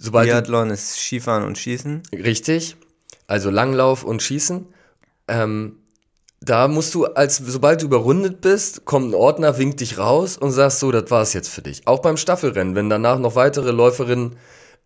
[0.00, 2.02] Biathlon ist Skifahren und Schießen.
[2.12, 2.76] richtig,
[3.32, 4.66] also Langlauf und Schießen.
[5.26, 5.78] Ähm,
[6.42, 10.50] da musst du, als sobald du überrundet bist, kommt ein Ordner, winkt dich raus und
[10.50, 11.86] sagst so, das war's jetzt für dich.
[11.86, 14.36] Auch beim Staffelrennen, wenn danach noch weitere Läuferinnen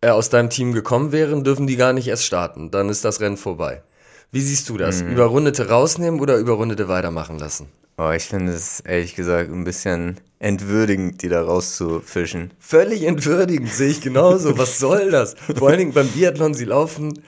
[0.01, 2.71] äh, aus deinem Team gekommen wären, dürfen die gar nicht erst starten.
[2.71, 3.83] Dann ist das Rennen vorbei.
[4.31, 5.01] Wie siehst du das?
[5.01, 7.69] Überrundete rausnehmen oder Überrundete weitermachen lassen?
[7.99, 12.53] Oh, ich finde es ehrlich gesagt ein bisschen entwürdigend, die da rauszufischen.
[12.61, 14.57] Völlig entwürdigend, sehe ich genauso.
[14.59, 15.35] Was soll das?
[15.57, 17.23] Vor allen Dingen beim Biathlon, sie laufen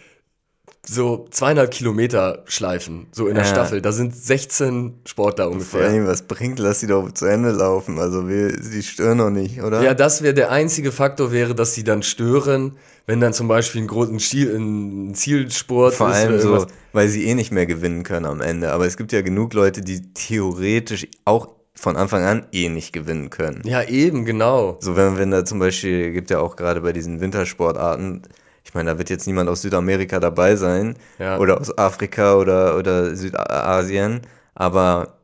[0.91, 3.51] so zweieinhalb Kilometer Schleifen, so in der Ja.
[3.51, 3.83] Staffel.
[3.83, 5.89] Da sind 16 Sportler Vor ungefähr.
[5.89, 7.99] allem, was bringt, lass sie doch zu Ende laufen.
[7.99, 9.83] Also, wir, die stören noch nicht, oder?
[9.83, 12.77] Ja, das wäre der einzige Faktor, wäre, dass sie dann stören,
[13.07, 17.25] wenn dann zum Beispiel ein großen Stil, ein Zielsport Vor ist allem so, weil sie
[17.27, 18.73] eh nicht mehr gewinnen können am Ende.
[18.73, 23.31] Aber es gibt ja genug Leute, die theoretisch auch von Anfang an eh nicht gewinnen
[23.31, 23.63] können.
[23.65, 24.79] Ja, eben, genau.
[24.81, 28.23] So, wenn, wenn da zum Beispiel, gibt ja auch gerade bei diesen Wintersportarten,
[28.69, 31.39] ich meine, da wird jetzt niemand aus Südamerika dabei sein Ja.
[31.39, 34.21] oder aus Afrika oder, oder Südasien,
[34.55, 35.15] aber,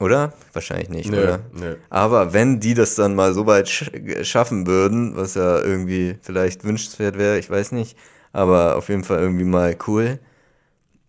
[0.00, 0.32] oder?
[0.52, 1.40] Wahrscheinlich nicht, Nö, oder?
[1.52, 1.76] nö.
[1.90, 3.90] Aber wenn die das dann mal so weit sch
[4.22, 7.96] schaffen würden, was ja irgendwie vielleicht wünschenswert wäre, ich weiß nicht,
[8.32, 10.18] aber auf jeden Fall irgendwie mal cool,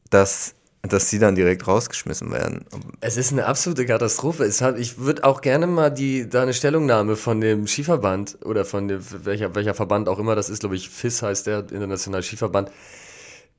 [0.09, 0.55] dass,
[0.89, 2.65] dass sie dann direkt rausgeschmissen werden.
[2.99, 4.51] Es ist eine absolute Katastrophe.
[4.59, 8.89] Hat, ich würde auch gerne mal die, da eine Stellungnahme von dem Skiverband oder von
[8.89, 12.69] dem, welcher, welcher Verband auch immer das ist, glaube ich, FIS heißt der, Internationale Skiverband,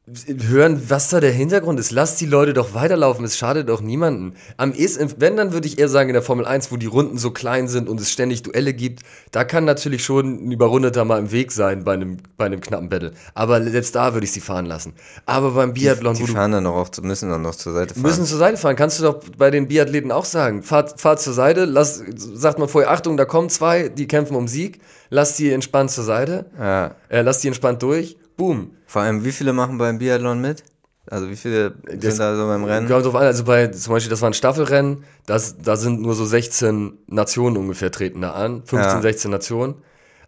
[0.07, 1.91] hören, was da der Hintergrund ist.
[1.91, 4.35] Lasst die Leute doch weiterlaufen, es schadet doch niemanden.
[4.59, 7.17] Am ehesten, wenn, dann würde ich eher sagen, in der Formel 1, wo die Runden
[7.17, 9.01] so klein sind und es ständig Duelle gibt,
[9.33, 12.91] da kann natürlich schon ein Überrundeter mal im Weg sein bei einem, bei einem knappen
[12.91, 13.13] Battle.
[13.33, 14.93] Aber selbst da würde ich sie fahren lassen.
[15.25, 18.03] Aber beim Biathlon, Die du fahren dann noch auch, müssen dann noch zur Seite fahren.
[18.03, 18.77] müssen zur Seite fahren.
[18.77, 20.63] Kannst du doch bei den Biathleten auch sagen.
[20.63, 24.49] Fahrt, fahrt zur Seite, lass, sagt man vorher, Achtung, da kommen zwei, die kämpfen um
[24.49, 24.81] Sieg.
[25.15, 26.47] Lass die entspannt zur Seite.
[26.59, 26.97] ja.
[27.09, 28.17] Äh, lass die entspannt durch.
[28.37, 28.73] Boom.
[28.87, 30.65] Vor allem, wie viele machen beim Biathlon mit?
[31.07, 32.89] Also wie viele sind da so beim Rennen?
[32.89, 36.17] Kommt drauf an, also bei, zum Beispiel, das war ein Staffelrennen, das, da sind nur
[36.17, 38.63] so 16 Nationen ungefähr treten da an.
[38.65, 39.03] 15, Ja.
[39.03, 39.75] 16 Nationen.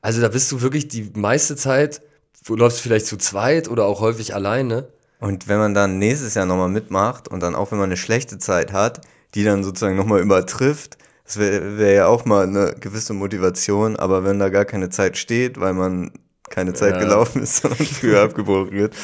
[0.02, 2.00] Also da bist du wirklich die meiste Zeit,
[2.46, 4.86] du läufst vielleicht zu zweit oder auch häufig alleine.
[5.18, 8.38] Und wenn man dann nächstes Jahr nochmal mitmacht und dann auch wenn man eine schlechte
[8.38, 9.00] Zeit hat,
[9.34, 14.24] die dann sozusagen nochmal übertrifft, das wäre wär ja auch mal eine gewisse Motivation, aber
[14.24, 16.12] wenn da gar keine Zeit steht, weil man
[16.48, 17.00] keine Zeit Ja.
[17.00, 18.94] gelaufen ist, sondern früher abgebrochen wird.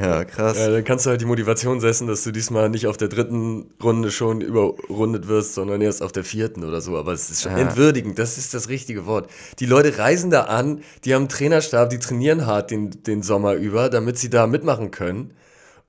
[0.00, 0.56] Ja, krass.
[0.56, 3.72] Ja, dann kannst du halt die Motivation setzen, dass du diesmal nicht auf der dritten
[3.82, 6.96] Runde schon überrundet wirst, sondern erst auf der vierten oder so.
[6.96, 7.58] Aber es ist schon Ja.
[7.58, 9.28] entwürdigend, das ist das richtige Wort.
[9.58, 13.54] Die Leute reisen da an, die haben einen Trainerstab, die trainieren hart den, den Sommer
[13.54, 15.32] über, damit sie da mitmachen können.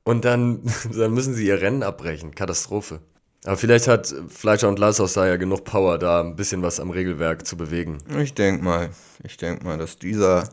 [0.03, 0.63] Und dann,
[0.97, 2.33] dann müssen sie ihr Rennen abbrechen.
[2.33, 3.01] Katastrophe.
[3.45, 6.89] Aber vielleicht hat Fleischer und Lassos da ja genug Power, da ein bisschen was am
[6.89, 7.99] Regelwerk zu bewegen.
[8.21, 8.89] Ich denke mal,
[9.23, 10.49] ich denke mal, dass dieser,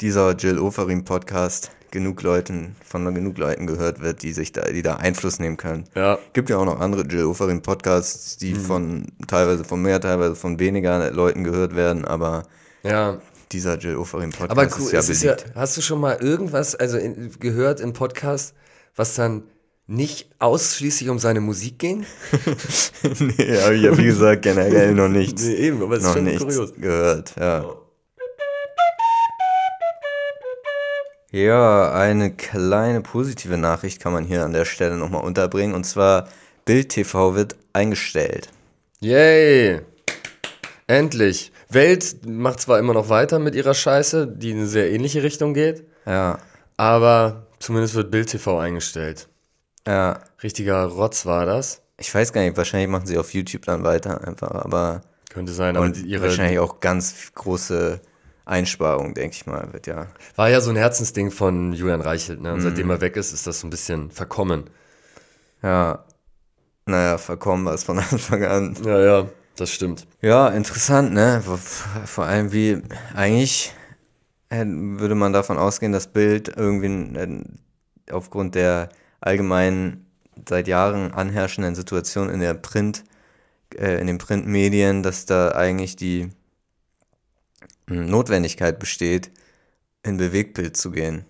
[0.00, 4.82] dieser Jill Oferim Podcast genug Leuten, von genug Leuten gehört wird, die sich da, die
[4.82, 5.84] da Einfluss nehmen können.
[5.94, 6.18] Ja.
[6.32, 10.58] Gibt ja auch noch andere Jill Oferim Podcasts, die von teilweise von mehr, teilweise von
[10.58, 12.44] weniger Leuten gehört werden, aber
[12.82, 13.20] Ja,
[13.52, 15.54] dieser Jill Oferim Podcast Aber ist ja ist ja, beliebt.
[15.54, 18.54] hast du schon mal irgendwas also in, gehört in Podcast,
[18.96, 19.42] was dann
[19.86, 22.06] nicht ausschließlich um seine Musik ging?
[23.18, 27.34] nee, habe ich ja wie gesagt generell noch nichts, eben, aber es noch nichts gehört.
[27.38, 27.64] Ja.
[31.34, 35.74] Ja, eine kleine positive Nachricht kann man hier an der Stelle nochmal unterbringen.
[35.74, 36.28] Und zwar,
[36.66, 38.50] Bild TV wird eingestellt.
[39.00, 39.80] Yay!
[40.86, 41.52] Endlich.
[41.70, 45.54] Welt macht zwar immer noch weiter mit ihrer Scheiße, die in eine sehr ähnliche Richtung
[45.54, 46.38] geht, Ja,
[46.76, 49.28] aber zumindest wird Bild TV eingestellt.
[49.86, 50.20] Ja.
[50.42, 51.82] Richtiger Rotz war das.
[51.98, 55.76] Ich weiß gar nicht, wahrscheinlich machen sie auf YouTube dann weiter einfach, aber Könnte sein,
[55.76, 58.00] aber ihre wahrscheinlich auch ganz große
[58.44, 60.08] Einsparung, denke ich mal, wird ja.
[60.34, 62.52] war ja so ein Herzensding von Julian Reichelt, ne?
[62.52, 62.62] Und Mhm.
[62.64, 64.68] seitdem er weg ist, ist das so ein bisschen verkommen.
[65.62, 66.04] Ja,
[66.86, 68.76] naja, verkommen war es von Anfang an.
[68.84, 70.06] Ja, ja, das stimmt.
[70.20, 71.40] Ja, interessant, ne?
[72.04, 72.82] Vor- allem wie,
[73.14, 73.72] eigentlich
[74.50, 77.44] würde man davon ausgehen, dass Bild irgendwie
[78.10, 78.88] aufgrund der
[79.22, 80.06] allgemeinen,
[80.48, 83.04] seit Jahren anherrschenden Situation in der Print,
[83.74, 86.28] äh, in den Printmedien, dass da eigentlich die
[87.86, 89.30] mh, Notwendigkeit besteht,
[90.02, 91.24] in Bewegtbild zu gehen.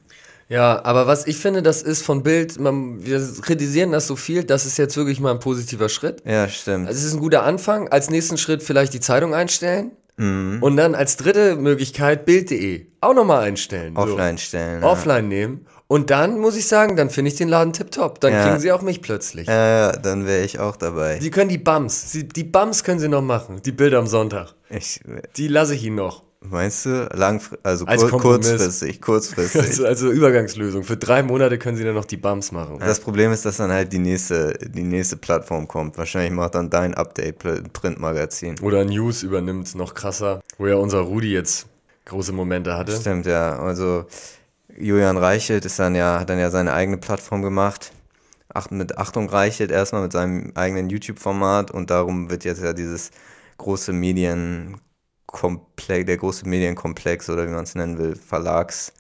[0.49, 4.45] Ja, aber was ich finde, das ist von Bild, man, wir kritisieren das so viel,
[4.45, 6.23] das ist jetzt wirklich mal ein positiver Schritt.
[6.27, 6.89] Ja, stimmt.
[6.89, 7.89] Also es ist ein guter Anfang.
[7.89, 9.93] Als nächsten Schritt vielleicht die Zeitung einstellen.
[10.19, 10.59] Mhm.
[10.61, 13.95] Und dann als dritte Möglichkeit Bild.de auch nochmal einstellen.
[13.95, 14.03] So.
[14.03, 14.83] Offline stellen.
[14.83, 14.89] ja.
[14.89, 15.67] Offline nehmen.
[15.93, 18.19] Und dann muss ich sagen, dann finde ich den Laden tipptopp.
[18.21, 18.45] Dann Ja.
[18.47, 19.47] kriegen sie auch mich plötzlich.
[19.47, 21.19] Ja, ja, dann wäre ich auch dabei.
[21.21, 23.61] Sie können die Bums, sie, die Bums können sie noch machen.
[23.63, 24.55] Die Bilder am Sonntag.
[24.71, 25.01] Ich,
[25.37, 26.23] Die lasse ich ihnen noch.
[26.41, 28.49] meinst du, langfr also Als kur Kompromiss.
[28.49, 29.61] kurzfristig, kurzfristig.
[29.69, 30.83] Also, also Übergangslösung.
[30.83, 32.79] Für drei Monate können sie dann noch die Bums machen.
[32.81, 35.99] Das Problem ist, dass dann halt die nächste, die nächste Plattform kommt.
[35.99, 37.39] Wahrscheinlich macht dann dein Update
[37.75, 38.59] Printmagazin.
[38.63, 40.41] Oder News übernimmt, noch krasser.
[40.57, 41.67] Wo ja unser Rudi jetzt
[42.07, 42.97] große Momente hatte.
[42.97, 43.59] Stimmt, ja.
[43.59, 44.07] Also
[44.77, 47.93] Julian Reichelt ist dann ja, hat dann ja seine eigene Plattform gemacht.
[48.53, 53.11] Acht, mit Achtung Reichelt erstmal mit seinem eigenen YouTube-Format und darum wird jetzt ja dieses
[53.59, 58.93] große Medienkomplex, der große Medienkomplex oder wie man es nennen will, Verlags,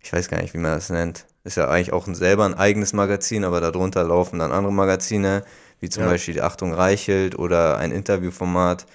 [0.00, 1.26] ich weiß gar nicht, wie man das nennt.
[1.44, 5.44] Ist ja eigentlich auch ein, selber ein eigenes Magazin, aber darunter laufen dann andere Magazine,
[5.80, 6.10] wie zum Ja.
[6.10, 8.86] Beispiel die Achtung Reichelt oder ein Interviewformat.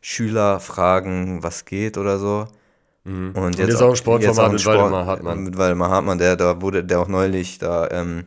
[0.00, 2.48] Schüler fragen, was geht oder so.
[3.04, 5.42] Und, jetzt auch ein Sportformat mit Waldemar Hartmann.
[5.42, 8.24] Mit Waldemar Hartmann, der da wurde, der auch neulich da ähm,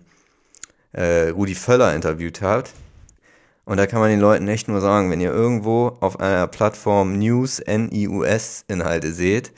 [0.91, 2.71] äh, Rudi Völler interviewt hat.
[3.63, 7.17] Und da kann man den Leuten echt nur sagen, wenn ihr irgendwo auf einer Plattform
[7.17, 9.53] News, N-I-U-S-Inhalte seht,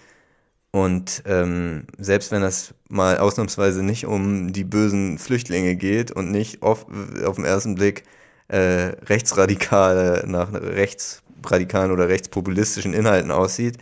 [0.71, 6.61] und ähm, selbst wenn das mal ausnahmsweise nicht um die bösen Flüchtlinge geht und nicht
[6.61, 6.85] auf,
[7.25, 8.03] auf den ersten Blick
[8.47, 13.77] äh, rechtsradikale, nach rechtsradikalen oder rechtspopulistischen Inhalten aussieht,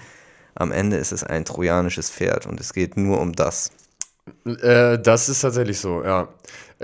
[0.55, 3.71] am Ende ist es ein trojanisches Pferd und es geht nur um das.
[4.45, 6.27] Äh, das ist tatsächlich so, ja.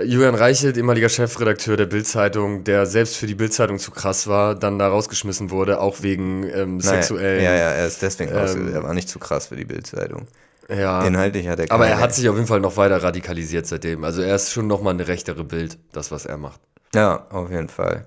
[0.02, 4.78] Julian Reichelt, ehemaliger Chefredakteur der Bild-Zeitung, der selbst für die Bild-Zeitung zu krass war, dann
[4.78, 7.42] da rausgeschmissen wurde, auch wegen ähm, sexuellen.
[7.44, 8.54] Ja, ja, er ist deswegen raus.
[8.54, 10.28] ähm, Er war nicht zu krass für die Bildzeitung.
[10.68, 11.04] ja.
[11.04, 14.04] Inhaltlich hat er Aber keine- er hat sich auf jeden Fall noch weiter radikalisiert seitdem.
[14.04, 16.60] Also er ist schon nochmal eine rechtere Bild, das, was er macht.
[16.94, 18.06] Ja, auf jeden Fall.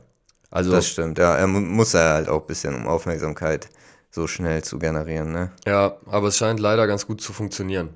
[0.49, 1.19] Also, Das stimmt.
[1.19, 3.67] Ja, er mu muss er halt auch ein bisschen, um Aufmerksamkeit
[4.15, 5.51] so schnell zu generieren, ne?
[5.67, 7.89] ja, aber es scheint leider ganz gut zu funktionieren.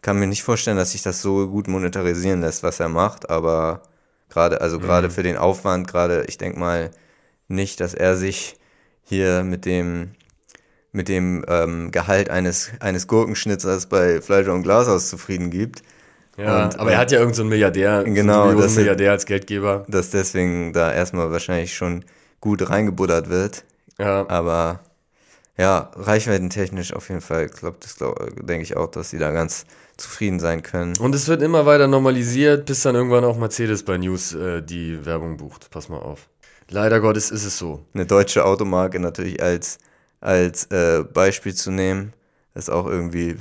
[0.00, 3.82] Kann mir nicht vorstellen, dass sich das so gut monetarisieren lässt, was er macht, aber
[4.30, 4.82] gerade, also Mhm.
[4.82, 6.90] gerade für den Aufwand, gerade, ich denke mal
[7.48, 8.56] nicht, dass er sich
[9.02, 10.12] hier mit dem
[10.92, 15.82] mit dem ähm, Gehalt eines, eines Gurkenschnitzers bei Fleisch und Glashaus zufrieden gibt.
[16.38, 18.74] Ja, Und, aber er äh, hat ja irgendeinen so einen Milliardär, Genau, so einen das-
[18.74, 19.84] Milliardär als Geldgeber.
[19.88, 22.04] dass deswegen da erstmal wahrscheinlich schon
[22.40, 23.64] gut reingebuddert wird.
[23.98, 24.80] Ja, Aber
[25.58, 29.66] ja, reichweitentechnisch auf jeden Fall, glaub, das glaub, denke ich auch, dass sie da ganz
[29.96, 30.96] zufrieden sein können.
[30.98, 35.04] Und es wird immer weiter normalisiert, bis dann irgendwann auch Mercedes bei News äh, die
[35.04, 35.70] Werbung bucht.
[35.70, 36.28] Pass mal auf.
[36.70, 37.84] Leider Gottes ist es so.
[37.92, 39.78] Eine deutsche Automarke natürlich als,
[40.20, 42.12] als äh, Beispiel zu nehmen,
[42.54, 43.36] ist auch irgendwie.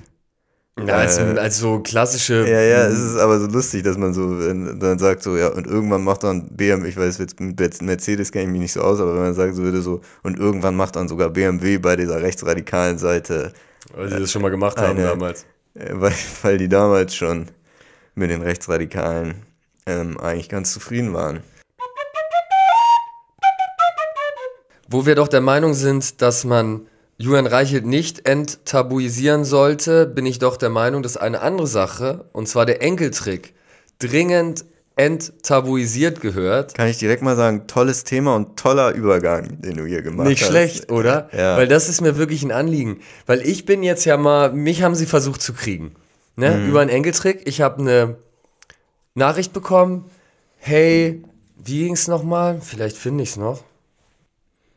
[0.86, 2.46] Ja, als, Äh, als so klassische.
[2.48, 5.48] Ja, ja, es ist aber so lustig, dass man so wenn, dann sagt so, ja,
[5.48, 8.82] und irgendwann macht dann BMW, ich weiß jetzt mit Mercedes kenne ich mich nicht so
[8.82, 11.96] aus, aber wenn man sagen so würde so, und irgendwann macht dann sogar BMW bei
[11.96, 13.54] dieser rechtsradikalen Seite,
[13.96, 15.46] weil sie das schon mal gemacht haben eine- damals.
[15.74, 16.14] äh, weil,
[16.44, 17.48] weil die damals schon
[18.14, 19.36] mit den Rechtsradikalen
[19.88, 21.40] ähm, eigentlich ganz zufrieden waren.
[24.90, 26.88] Wo wir doch der Meinung sind, dass man
[27.20, 32.48] Julian Reichelt nicht enttabuisieren sollte, bin ich doch der Meinung, dass eine andere Sache, und
[32.48, 33.56] zwar der Enkeltrick,
[33.98, 36.76] dringend enttabuisiert gehört.
[36.76, 40.42] Kann ich direkt mal sagen, tolles Thema und toller Übergang, den du hier gemacht Nicht
[40.42, 40.50] hast.
[40.50, 41.30] schlecht, oder?
[41.36, 41.58] Ja.
[41.58, 43.00] Weil das ist mir wirklich ein Anliegen.
[43.26, 45.96] Weil ich bin jetzt ja mal, mich haben sie versucht zu kriegen.
[46.36, 46.52] Ne?
[46.52, 46.70] Mhm.
[46.70, 47.48] Über einen Enkeltrick.
[47.48, 48.18] Ich habe eine
[49.14, 50.06] Nachricht bekommen.
[50.58, 51.24] Hey,
[51.64, 52.60] wie ging's nochmal?
[52.62, 53.64] Vielleicht finde ich's noch.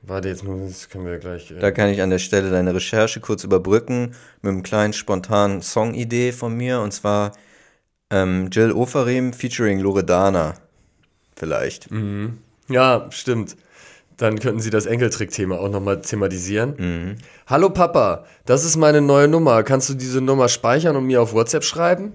[0.02, 1.50] Warte, jetzt muss, das können wir gleich.
[1.50, 5.62] Äh, Da kann ich an der Stelle deine Recherche kurz überbrücken mit einem kleinen spontanen
[5.62, 7.32] Songidee von mir und zwar
[8.10, 10.54] ähm, Jill Ofarim featuring Loredana.
[11.36, 11.90] Vielleicht.
[11.90, 12.38] Mhm.
[12.68, 13.56] ja, stimmt.
[14.16, 16.74] Dann könnten Sie das Enkeltrick-Thema auch nochmal thematisieren.
[16.76, 17.16] Mhm.
[17.46, 19.62] Hallo Papa, das ist meine neue Nummer.
[19.62, 22.12] Kannst du diese Nummer speichern und mir auf WhatsApp schreiben?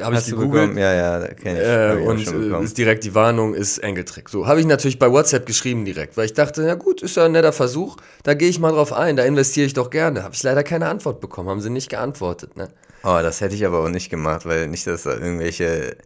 [0.00, 0.76] Habe ich gegoogelt.
[0.76, 1.66] Ja, ja, kenne ich.
[1.66, 4.28] Äh, ich und äh, ist direkt die Warnung, ist Enkeltrick.
[4.28, 7.24] So, habe ich natürlich bei WhatsApp geschrieben direkt, weil ich dachte, na gut, ist ja
[7.24, 10.24] ein netter Versuch, da gehe ich mal drauf ein, da investiere ich doch gerne.
[10.24, 12.68] Habe ich leider keine Antwort bekommen, haben sie nicht geantwortet, ne?
[13.02, 15.96] Oh, das hätte ich aber auch nicht gemacht, weil nicht, dass da irgendwelche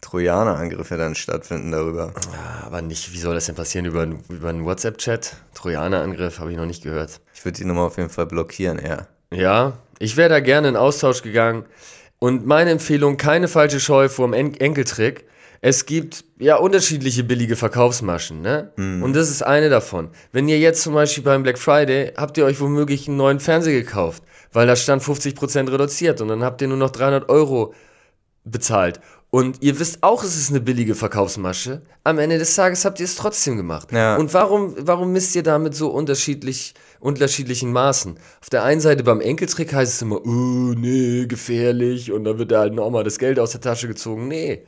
[0.00, 2.14] Trojaner-Angriffe dann stattfinden darüber.
[2.32, 5.36] Ja, aber nicht, wie soll das denn passieren über, über einen WhatsApp-Chat?
[5.54, 7.20] Trojaner-Angriff habe ich noch nicht gehört.
[7.34, 9.08] Ich würde die Nummer auf jeden Fall blockieren, eher.
[9.32, 11.64] Ja, ich wäre da gerne in Austausch gegangen.
[12.18, 15.24] Und meine Empfehlung, keine falsche Scheu vor dem En Enkeltrick.
[15.60, 18.72] Es gibt ja unterschiedliche billige Verkaufsmaschen, ne?
[19.02, 20.10] Und das ist eine davon.
[20.30, 23.80] Wenn ihr jetzt zum Beispiel beim Black Friday, habt ihr euch womöglich einen neuen Fernseher
[23.80, 27.74] gekauft, weil da stand 50% reduziert und dann habt ihr nur noch 300 Euro
[28.44, 29.00] bezahlt.
[29.30, 31.82] Und ihr wisst auch, es ist eine billige Verkaufsmasche.
[32.02, 33.92] Am Ende des Tages habt ihr es trotzdem gemacht.
[33.92, 34.16] Ja.
[34.16, 38.18] Und warum, warum misst ihr damit so unterschiedlich, unterschiedlichen Maßen?
[38.40, 42.10] Auf der einen Seite beim Enkeltrick heißt es immer, oh, nee, gefährlich.
[42.10, 44.28] Und dann wird da halt nochmal das Geld aus der Tasche gezogen.
[44.28, 44.64] Nee.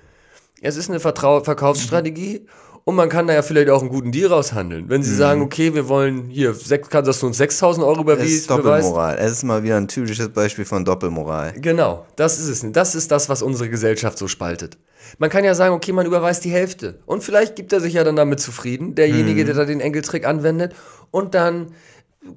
[0.61, 2.47] Es ist eine Vertrau Verkaufsstrategie.
[2.85, 4.89] Und man kann da ja vielleicht auch einen guten Deal raushandeln.
[4.89, 8.37] Wenn sie sagen, okay, wir wollen hier, sechs, dass du uns 6000 Euro Es überwiesen
[8.39, 9.17] ist Doppelmoral.
[9.19, 11.53] Es ist mal wieder ein typisches Beispiel von Doppelmoral.
[11.57, 12.73] Genau, das ist es.
[12.73, 14.79] Das ist das, was unsere Gesellschaft so spaltet.
[15.19, 16.99] Man kann ja sagen, okay, man überweist die Hälfte.
[17.07, 20.75] Und vielleicht gibt er sich ja dann damit zufrieden, derjenige, der da den Enkeltrick anwendet.
[21.11, 21.69] Und dann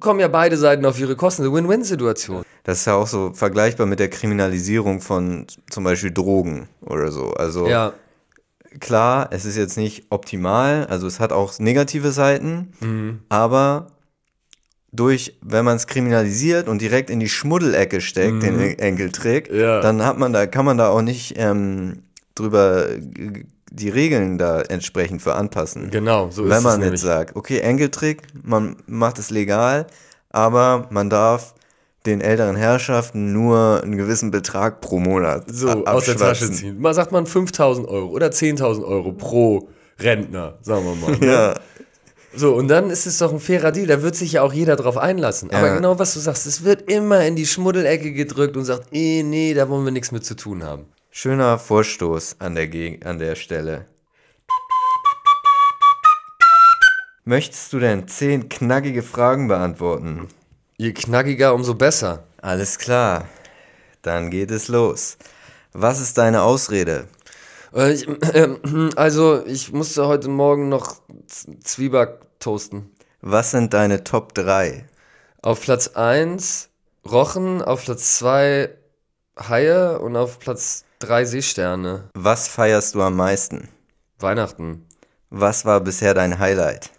[0.00, 1.42] kommen ja beide Seiten auf ihre Kosten.
[1.42, 2.42] Eine Win-Win-Situation.
[2.64, 7.32] Das ist ja auch so vergleichbar mit der Kriminalisierung von zum Beispiel Drogen oder so.
[7.32, 7.92] Also Ja,
[8.80, 13.20] klar, es ist jetzt nicht optimal, also es hat auch negative Seiten, Mhm.
[13.28, 13.88] aber
[14.92, 19.58] durch, wenn man es kriminalisiert und direkt in die Schmuddelecke steckt, den En- Enkeltrick, Mhm.
[19.58, 19.80] Ja.
[19.80, 22.02] dann hat man da, kann man da auch nicht ähm,
[22.36, 22.86] drüber
[23.70, 25.90] die Regeln da entsprechend für anpassen.
[25.90, 27.00] genau, so ist Wenn es man nämlich.
[27.00, 29.88] jetzt sagt, okay, Enkeltrick, man macht es legal,
[30.30, 31.54] aber man darf
[32.06, 36.78] den älteren Herrschaften nur einen gewissen Betrag pro Monat so aus der Tasche ziehen.
[36.80, 41.16] Mal sagt man 5000 Euro oder 10.000 Euro pro Rentner, sagen wir mal.
[41.20, 41.26] Ne?
[41.26, 41.54] Ja,
[42.36, 44.76] So, und dann ist es doch ein fairer Deal, da wird sich ja auch jeder
[44.76, 45.50] drauf einlassen.
[45.52, 45.74] Aber Ja.
[45.76, 49.54] genau was du sagst, es wird immer in die Schmuddelecke gedrückt und sagt, eh, nee,
[49.54, 50.86] da wollen wir nichts mit zu tun haben.
[51.10, 53.86] schöner Vorstoß an der, Geg an der Stelle.
[57.24, 60.28] Möchtest du denn zehn knackige Fragen beantworten?
[60.76, 62.24] Je knackiger, umso besser.
[62.42, 63.28] Alles klar,
[64.02, 65.16] dann geht es los.
[65.72, 67.06] Was ist deine Ausrede?
[67.72, 68.48] Äh, ich, äh,
[68.96, 71.00] also, ich musste heute Morgen noch
[71.62, 72.90] Zwieback toasten.
[73.20, 74.84] Was sind deine Top 3?
[75.42, 76.70] Auf Platz 1
[77.08, 78.70] Rochen, auf Platz 2
[79.38, 82.08] Haie und auf Platz 3 Seesterne.
[82.14, 83.68] Was feierst du am meisten?
[84.18, 84.86] Weihnachten.
[85.30, 86.90] Was war bisher dein Highlight?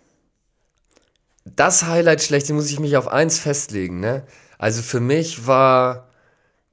[1.45, 4.25] Das Highlight schlecht, muss ich mich auf eins festlegen, ne?
[4.57, 6.09] Also für mich war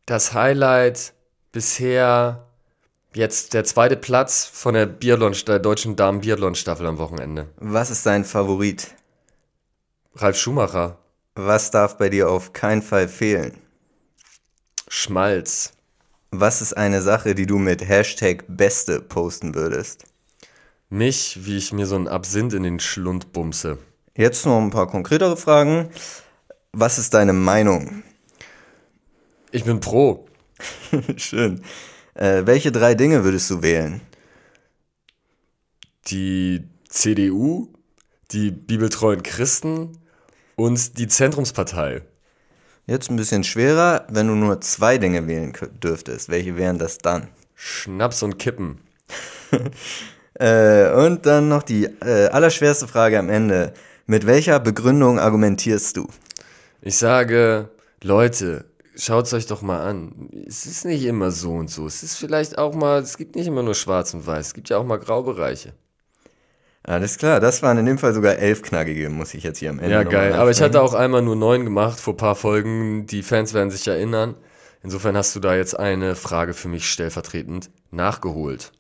[0.07, 1.13] das Highlight
[1.53, 2.47] bisher
[3.15, 7.49] jetzt der zweite Platz von der Biathlon, der deutschen Damen-Biathlon-Staffel am Wochenende.
[7.57, 8.95] Was ist dein Favorit?
[10.15, 10.99] Ralf Schumacher,
[11.35, 13.59] Was darf bei dir auf keinen Fall fehlen?
[14.89, 15.73] Schmalz,
[16.31, 20.05] Was ist eine Sache, die du mit Hashtag Beste posten würdest?
[20.89, 23.79] mich, wie ich mir so einen Absinth in den Schlund bumse.
[24.17, 25.89] Jetzt noch ein paar konkretere Fragen.
[26.73, 28.03] Was ist deine Meinung?
[29.53, 30.27] Ich bin pro.
[31.17, 31.63] Schön.
[32.15, 34.03] Äh, welche drei Dinge würdest du wählen?
[36.09, 37.73] Die CDU,
[38.33, 39.99] die bibeltreuen Christen
[40.57, 42.03] und die Zentrumspartei.
[42.87, 46.29] Jetzt ein bisschen schwerer, wenn du nur zwei Dinge wählen dürftest.
[46.29, 47.29] Welche wären das dann?
[47.55, 48.79] Schnaps und Kippen.
[50.35, 53.75] Äh, und dann noch die äh, allerschwerste Frage am Ende.
[54.07, 56.09] Mit welcher Begründung argumentierst du?
[56.81, 57.71] Ich sage,
[58.03, 58.65] Leute,
[58.97, 60.29] schaut's euch doch mal an.
[60.47, 61.87] Es ist nicht immer so und so.
[61.87, 64.49] Es ist vielleicht auch mal, es gibt nicht immer nur schwarz und weiß.
[64.49, 65.73] Es gibt ja auch mal Graubereiche.
[66.85, 69.79] Alles klar, das waren in dem Fall sogar elf knackige, muss ich jetzt hier am
[69.79, 70.33] Ende Ja, geil.
[70.33, 73.07] Aber ich hatte auch einmal nur neun gemacht vor ein paar Folgen.
[73.07, 74.35] Die Fans werden sich erinnern.
[74.83, 78.73] Insofern hast du da jetzt eine Frage für mich stellvertretend nachgeholt.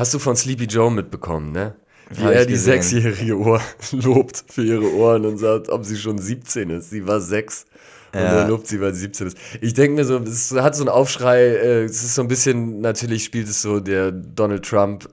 [0.00, 1.74] Hast du von Sleepy Joe mitbekommen, ne?
[2.08, 3.60] Wie Hab er die sechsjährige Ohr
[3.92, 6.88] lobt für ihre Ohren und sagt, ob sie schon 17 ist.
[6.88, 7.66] Sie war sechs.
[8.14, 8.40] Und Ja.
[8.40, 9.36] er lobt sie, weil sie 17 ist.
[9.60, 12.80] Ich denke mir so, es hat so einen Aufschrei, äh, es ist so ein bisschen,
[12.80, 15.06] natürlich spielt es so der Donald Trump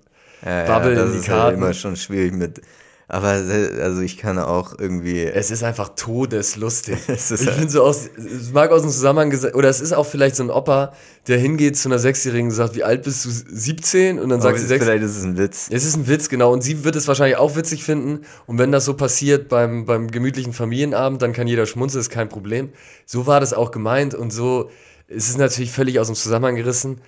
[0.45, 1.57] Ja, Bubble ja, das in die ist halt Karten.
[1.57, 2.61] immer schon schwierig mit.
[3.09, 5.23] Aber se- also ich kann auch irgendwie.
[5.23, 6.97] Es ist einfach todeslustig.
[7.07, 9.79] Es ist ich halt- finde so aus, es mag aus dem Zusammenhang gesagt, oder es
[9.79, 10.91] ist auch vielleicht so ein Opa,
[11.27, 13.29] der hingeht zu einer Sechsjährigen und sagt, wie alt bist du?
[13.29, 14.19] 17?
[14.19, 14.83] Und dann sagt aber sie sechs.
[14.83, 15.67] vielleicht ist es ein Witz.
[15.71, 16.51] Es ist ein Witz, genau.
[16.51, 18.25] Und sie wird es wahrscheinlich auch witzig finden.
[18.45, 22.27] Und wenn das so passiert beim, beim gemütlichen Familienabend, dann kann jeder schmunzeln, ist kein
[22.27, 22.69] Problem.
[23.05, 24.69] So war das auch gemeint und so.
[25.07, 26.99] Es ist natürlich völlig aus dem Zusammenhang gerissen.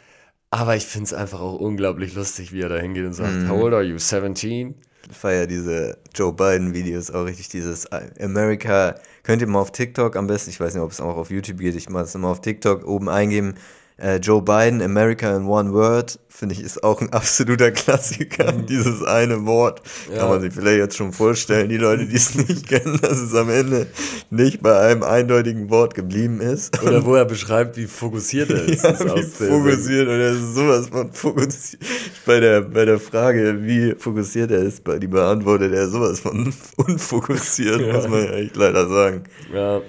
[0.49, 3.49] Aber ich finde es einfach auch unglaublich lustig, wie er da hingeht und sagt, Mhm.
[3.49, 3.97] How old are you?
[3.97, 4.75] 17?
[5.09, 7.49] Ich feier diese Joe Biden-Videos auch richtig.
[7.49, 8.95] Dieses America.
[9.23, 11.59] Könnt ihr mal auf TikTok am besten, ich weiß nicht, ob es auch auf YouTube
[11.59, 13.55] geht, ich mache es immer auf TikTok oben eingeben.
[14.01, 18.53] Äh, Joe Biden, America in One Word, finde ich, ist auch ein absoluter Klassiker.
[18.53, 20.19] Dieses eine Wort Ja.
[20.19, 23.35] kann man sich vielleicht jetzt schon vorstellen, die Leute, die es nicht kennen, dass es
[23.35, 23.87] am Ende
[24.29, 26.81] nicht bei einem eindeutigen Wort geblieben ist.
[26.81, 28.83] Oder wo er beschreibt, wie fokussiert er ist.
[28.85, 31.83] Ja, ist wie fokussiert er ist sowas von fokussiert.
[32.25, 37.81] Bei der, bei der Frage, wie fokussiert er ist, die beantwortet er sowas von unfokussiert,
[37.81, 37.93] Ja.
[37.95, 39.23] muss man ja echt leider sagen.
[39.53, 39.81] Ja,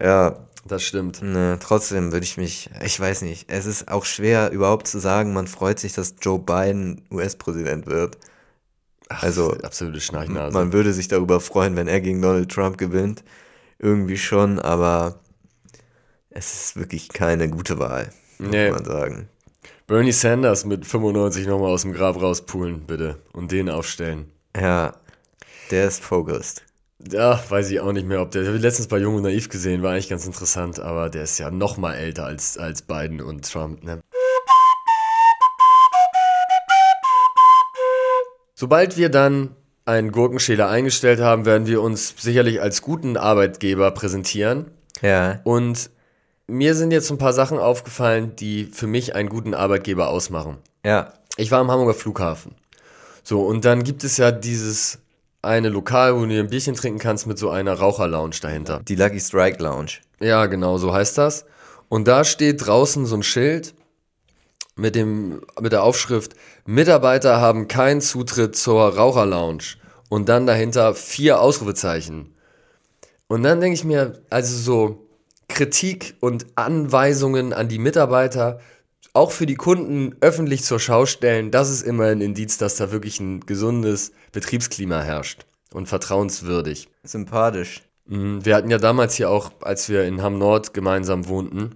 [0.00, 0.36] Ja,
[0.68, 1.22] das stimmt.
[1.22, 5.32] ne, trotzdem würde ich mich, ich weiß nicht, es ist auch schwer überhaupt zu sagen,
[5.32, 8.18] man freut sich, dass Joe Biden US-Präsident wird.
[9.08, 10.52] Also, Absolute Schnarchnase.
[10.52, 13.24] man würde sich darüber freuen, wenn er gegen Donald Trump gewinnt.
[13.78, 15.20] Irgendwie schon, aber
[16.30, 18.70] es ist wirklich keine gute Wahl, Nee.
[18.70, 19.28] muss man sagen.
[19.86, 23.16] Bernie Sanders mit 95 nochmal aus dem Grab rauspulen, bitte.
[23.32, 24.30] Und den aufstellen.
[24.54, 24.94] Ja,
[25.70, 26.64] der ist focused.
[27.06, 28.42] Ja, weiß ich auch nicht mehr, ob der.
[28.42, 31.38] Ich habe letztens bei Jung und Naiv gesehen, war eigentlich ganz interessant, aber der ist
[31.38, 34.00] ja noch mal älter als, als Biden und Trump, ne?
[38.56, 44.66] Sobald wir dann einen Gurkenschäler eingestellt haben, werden wir uns sicherlich als guten Arbeitgeber präsentieren.
[45.00, 45.90] Ja, Und
[46.48, 50.58] mir sind jetzt ein paar Sachen aufgefallen, die für mich einen guten Arbeitgeber ausmachen.
[50.84, 52.56] ja, Ich war am Hamburger Flughafen.
[53.22, 54.98] So, und dann gibt es ja dieses
[55.48, 58.80] eine Lokal, wo du dir ein Bierchen trinken kannst mit so einer Raucherlounge dahinter.
[58.86, 59.92] die Lucky Strike Lounge.
[60.20, 61.46] Ja, genau, so heißt das.
[61.88, 63.74] Und da steht draußen so ein Schild
[64.76, 66.34] mit, dem, mit der Aufschrift,
[66.66, 69.64] Mitarbeiter haben keinen Zutritt zur Raucherlounge.
[70.10, 72.34] Und dann dahinter vier Ausrufezeichen.
[73.26, 75.08] Und dann denke ich mir, also so
[75.48, 78.60] Kritik und Anweisungen an die Mitarbeiter,
[79.18, 82.92] auch für die Kunden öffentlich zur Schau stellen, das ist immer ein Indiz, dass da
[82.92, 86.88] wirklich ein gesundes Betriebsklima herrscht und vertrauenswürdig.
[87.02, 87.82] Sympathisch.
[88.06, 91.74] Mhm, Wir hatten ja damals hier auch, als wir in Hamm Nord gemeinsam wohnten,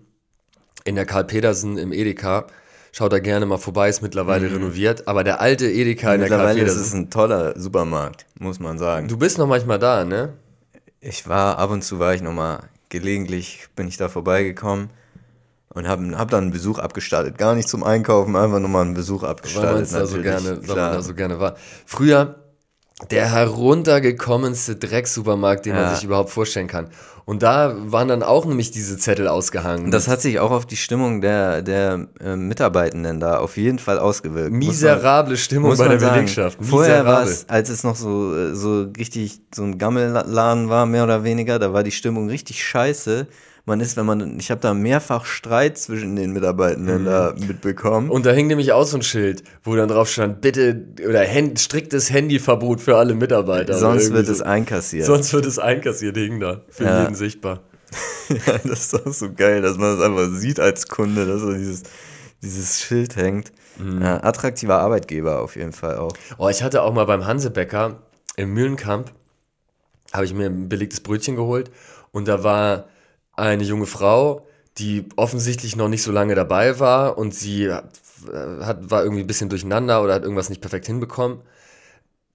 [0.85, 2.47] in der Karl Petersen im Edeka.
[2.93, 5.09] Schaut da gerne mal vorbei, ist mittlerweile renoviert.
[5.09, 6.45] Aber der alte Edeka in der Karl Mhm.
[6.55, 9.09] Mittlerweile ist es ein toller Supermarkt, muss man sagen.
[9.09, 10.35] Du bist noch manchmal da, ne?
[11.01, 14.91] Ich war, ab und zu war ich nochmal, gelegentlich bin ich da vorbeigekommen
[15.75, 17.39] und habe hab dann einen Besuch abgestattet.
[17.39, 19.91] Gar nicht zum Einkaufen, einfach nochmal einen Besuch Weil abgestattet.
[19.93, 21.57] man da so gerne, weil man da so gerne war.
[21.87, 22.37] Früher
[23.11, 25.83] der heruntergekommenste Drecksupermarkt, den Ja.
[25.87, 26.89] man sich überhaupt vorstellen kann.
[27.25, 29.91] Und da waren dann auch nämlich diese Zettel ausgehangen.
[29.93, 33.99] Das hat sich auch auf die Stimmung der, der äh, Mitarbeitenden da auf jeden Fall
[33.99, 34.51] ausgewirkt.
[34.53, 35.97] Muss man- miserable Stimmung bei der.
[35.99, 36.59] Belegschaft.
[36.61, 41.05] Vorher war es, als es noch so, äh, so richtig so ein Gammelladen war, mehr
[41.05, 43.27] oder weniger, da war die Stimmung richtig scheiße.
[43.65, 48.07] Man ist, wenn man, ich habe da mehrfach Streit zwischen den Mitarbeitenden da mitbekommen.
[48.07, 48.13] Mhm.
[48.13, 51.61] Und da hing nämlich auch so ein Schild, wo dann drauf stand, bitte, oder Hand,
[51.61, 53.75] striktes Handyverbot für alle Mitarbeiter.
[53.79, 54.33] Sonst wird so.
[54.33, 55.07] es einkassiert.
[55.07, 56.63] Sonst wird es einkassiert, hing da.
[56.69, 57.03] Für Ja.
[57.03, 57.61] jeden sichtbar.
[58.47, 61.53] Ja, das ist auch so geil, dass man das einfach sieht als Kunde, dass so
[61.53, 61.83] dieses,
[62.41, 63.53] dieses Schild hängt.
[63.79, 64.01] Mhm.
[64.01, 66.13] Ja, attraktiver Arbeitgeber auf jeden Fall auch.
[66.39, 68.01] Oh, ich hatte auch mal beim Hansebäcker
[68.37, 69.13] im Mühlenkamp,
[70.15, 71.71] habe ich mir ein belegtes Brötchen geholt
[72.11, 72.87] und da war
[73.33, 74.47] eine junge Frau,
[74.79, 78.01] die offensichtlich noch nicht so lange dabei war und sie hat,
[78.61, 81.41] hat, war irgendwie ein bisschen durcheinander oder hat irgendwas nicht perfekt hinbekommen,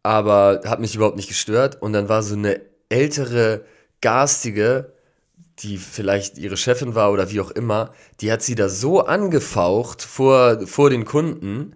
[0.04, 1.82] aber hat mich überhaupt nicht gestört.
[1.82, 3.62] Und dann war so eine ältere,
[4.02, 4.94] garstige,
[5.60, 10.04] die vielleicht ihre Chefin war oder wie auch immer, die hat sie da so angefaucht
[10.04, 11.76] vor, vor den Kunden,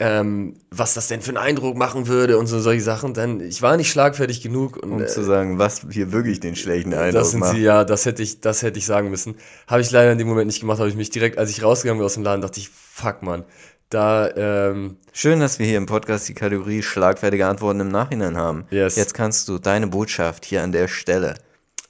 [0.00, 3.12] ähm, was das denn für einen Eindruck machen würde und so solche Sachen.
[3.12, 6.56] Denn ich war nicht schlagfertig genug und Um äh, zu sagen, was hier wirklich den
[6.56, 7.54] schlechten Eindruck das sind macht.
[7.54, 9.36] sie, ja, das hätte ich, das hätte ich sagen müssen.
[9.66, 11.98] Habe ich leider in dem Moment nicht gemacht, habe ich mich direkt, als ich rausgegangen
[11.98, 13.44] bin aus dem Laden, dachte ich, fuck man,
[13.90, 18.64] da, ähm, Schön, dass wir hier im Podcast die Kategorie schlagfertige Antworten im Nachhinein haben.
[18.70, 18.96] Yes.
[18.96, 21.34] Jetzt kannst du deine Botschaft hier an der Stelle.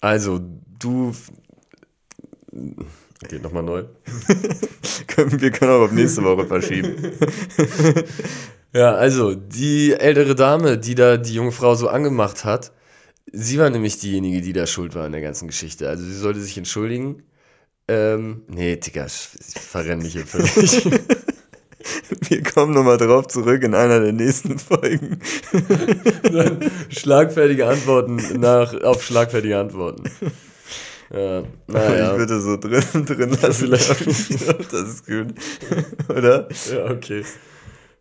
[0.00, 0.40] also
[0.78, 1.14] du,
[3.28, 3.84] Geht nochmal neu.
[5.16, 6.96] wir können auch auf nächste Woche verschieben.
[8.72, 12.72] ja, also, die ältere Dame, die da die junge Frau so angemacht hat,
[13.30, 15.88] sie war nämlich diejenige, die da schuld war in der ganzen Geschichte.
[15.88, 17.22] Also, sie sollte sich entschuldigen.
[17.88, 19.12] Ähm, nee, Digga, ich
[19.60, 20.86] verrenne mich hier völlig.
[22.28, 25.20] Wir kommen nochmal drauf zurück in einer der nächsten Folgen.
[26.90, 30.04] schlagfertige Antworten nach, auf schlagfertige Antworten.
[31.12, 32.12] Ja, naja.
[32.12, 33.52] Ich würde so drin, drin lassen.
[33.52, 33.90] Vielleicht.
[34.72, 35.34] das ist gut.
[36.08, 36.48] Oder?
[36.72, 37.24] Ja, okay.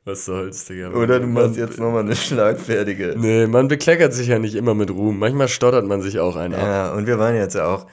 [0.05, 0.91] Was soll's, Digga.
[0.91, 3.16] Oder du machst jetzt nochmal eine schlagfertige.
[3.18, 5.20] Nee, man bekleckert sich ja nicht immer mit Ruhm.
[5.20, 6.62] Manchmal stottert man sich auch einen ab.
[6.62, 7.86] Ja, und wir waren jetzt ja auch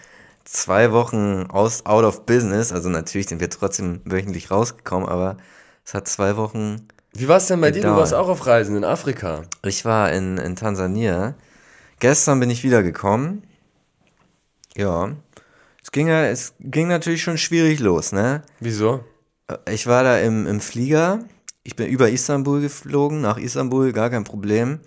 [0.45, 2.73] zwei Wochen aus, out of business.
[2.73, 5.37] Also natürlich sind wir trotzdem wöchentlich rausgekommen, aber
[5.85, 6.89] es hat zwei Wochen.
[7.13, 7.85] Wie war es denn bei gedauert.
[7.85, 7.95] dir?
[7.95, 9.43] Du warst auch auf Reisen in Afrika.
[9.65, 11.35] Ich war in, in Tansania.
[11.99, 13.43] Gestern bin ich wiedergekommen.
[14.77, 15.13] Ja.
[15.83, 18.43] Es ging ja, es ging natürlich schon schwierig los, ne?
[18.61, 19.05] Wieso?
[19.71, 21.21] Ich war da im, im Flieger.
[21.63, 24.81] Ich bin über Istanbul geflogen, nach Istanbul, gar kein Problem.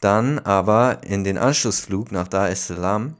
[0.00, 3.16] Dann aber in den Anschlussflug nach Dar es Salaam,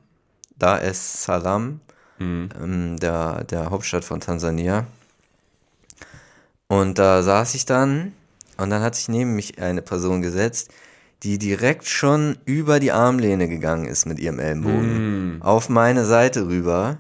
[0.59, 1.80] Dar es Salaam,
[2.18, 2.49] mhm.
[2.61, 4.86] ähm, der, der Hauptstadt von Tansania.
[6.66, 8.12] Und da saß ich dann
[8.57, 10.70] und dann hat sich neben mich eine Person gesetzt,
[11.23, 15.39] die direkt schon über die Armlehne gegangen ist mit ihrem Ellenbogen.
[15.39, 15.43] Mm.
[15.43, 16.99] Auf meine Seite rüber.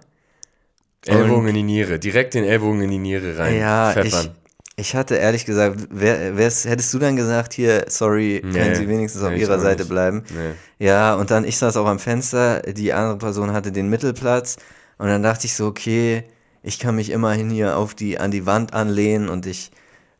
[1.06, 3.58] Ellbogen in die Niere, direkt den Ellbogen in die Niere rein.
[3.58, 4.30] Ja, pfeffern.
[4.76, 8.88] Ich, ich hatte ehrlich gesagt, wer, hättest du dann gesagt, hier, sorry, nee, können Sie
[8.88, 10.24] wenigstens auf Ihrer Seite bleiben?
[10.30, 10.86] Nee.
[10.86, 14.56] Ja, und dann, ich saß auch am Fenster, die andere Person hatte den Mittelplatz
[14.96, 16.24] und dann dachte ich so, okay,
[16.62, 19.70] ich kann mich immerhin hier auf die, an die Wand anlehnen und ich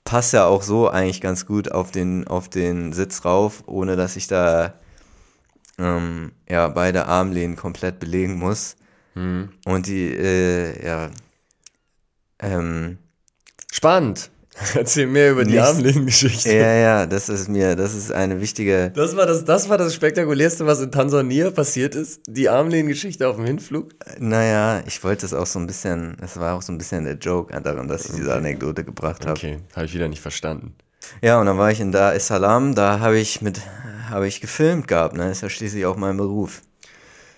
[0.04, 4.16] passe ja auch so eigentlich ganz gut auf den, auf den Sitz rauf, ohne dass
[4.16, 4.74] ich da
[5.78, 8.76] ähm, ja, beide Armlehnen komplett belegen muss.
[9.14, 9.50] Mhm.
[9.64, 11.10] Und die, äh, ja,
[12.38, 12.98] ähm,
[13.74, 14.30] Spannend.
[14.74, 16.52] Erzähl mehr über die Armlehnengeschichte.
[16.54, 18.92] Ja, ja, das ist mir, das ist eine wichtige.
[18.94, 22.20] Das war das, das war das spektakulärste, was in Tansania passiert ist.
[22.28, 23.90] Die Armlehnengeschichte auf dem Hinflug.
[24.18, 27.14] Naja, ich wollte es auch so ein bisschen, es war auch so ein bisschen der
[27.14, 28.20] Joke daran, dass ich okay.
[28.20, 29.36] diese Anekdote gebracht habe.
[29.36, 30.74] Okay, habe ich wieder nicht verstanden.
[31.20, 33.60] Ja, und dann war ich in Dar es Salaam, da habe ich mit,
[34.08, 35.24] habe ich gefilmt gehabt, ne?
[35.24, 36.62] Das ist ja schließlich auch mein Beruf.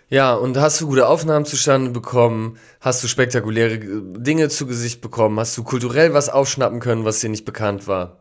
[0.09, 2.59] Ja, und hast du gute Aufnahmen zustande bekommen?
[2.81, 5.39] Hast du spektakuläre äh, Dinge zu Gesicht bekommen?
[5.41, 8.19] Hast du kulturell was aufschnappen können, was dir nicht bekannt war?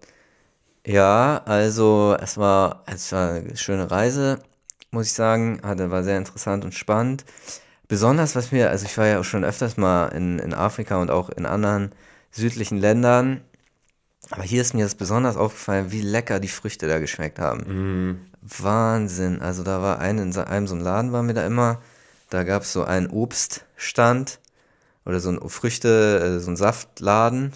[0.85, 4.39] Ja, also es war, es war eine schöne Reise,
[4.91, 5.59] muss ich sagen.
[5.63, 7.25] Hatte, war sehr interessant und spannend.
[7.87, 11.11] Besonders, was mir, also ich war ja auch schon öfters mal in, in Afrika und
[11.11, 11.91] auch in anderen
[12.31, 13.41] südlichen Ländern.
[14.31, 18.11] Aber hier ist mir das besonders aufgefallen, wie lecker die Früchte da geschmeckt haben.
[18.11, 18.19] Mm.
[18.41, 19.41] Wahnsinn.
[19.41, 21.81] Also da war ein, in einem so einem Laden waren wir da immer.
[22.29, 24.39] Da gab es so einen Obststand
[25.05, 27.53] oder so ein Früchte, äh, so ein Saftladen.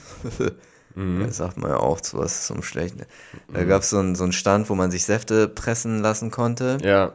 [0.96, 1.26] mhm.
[1.26, 3.06] Das sagt man ja auch zu was zum Schlechten.
[3.52, 3.68] Da mhm.
[3.68, 6.78] gab es so einen, so einen Stand, wo man sich Säfte pressen lassen konnte.
[6.82, 7.14] Ja.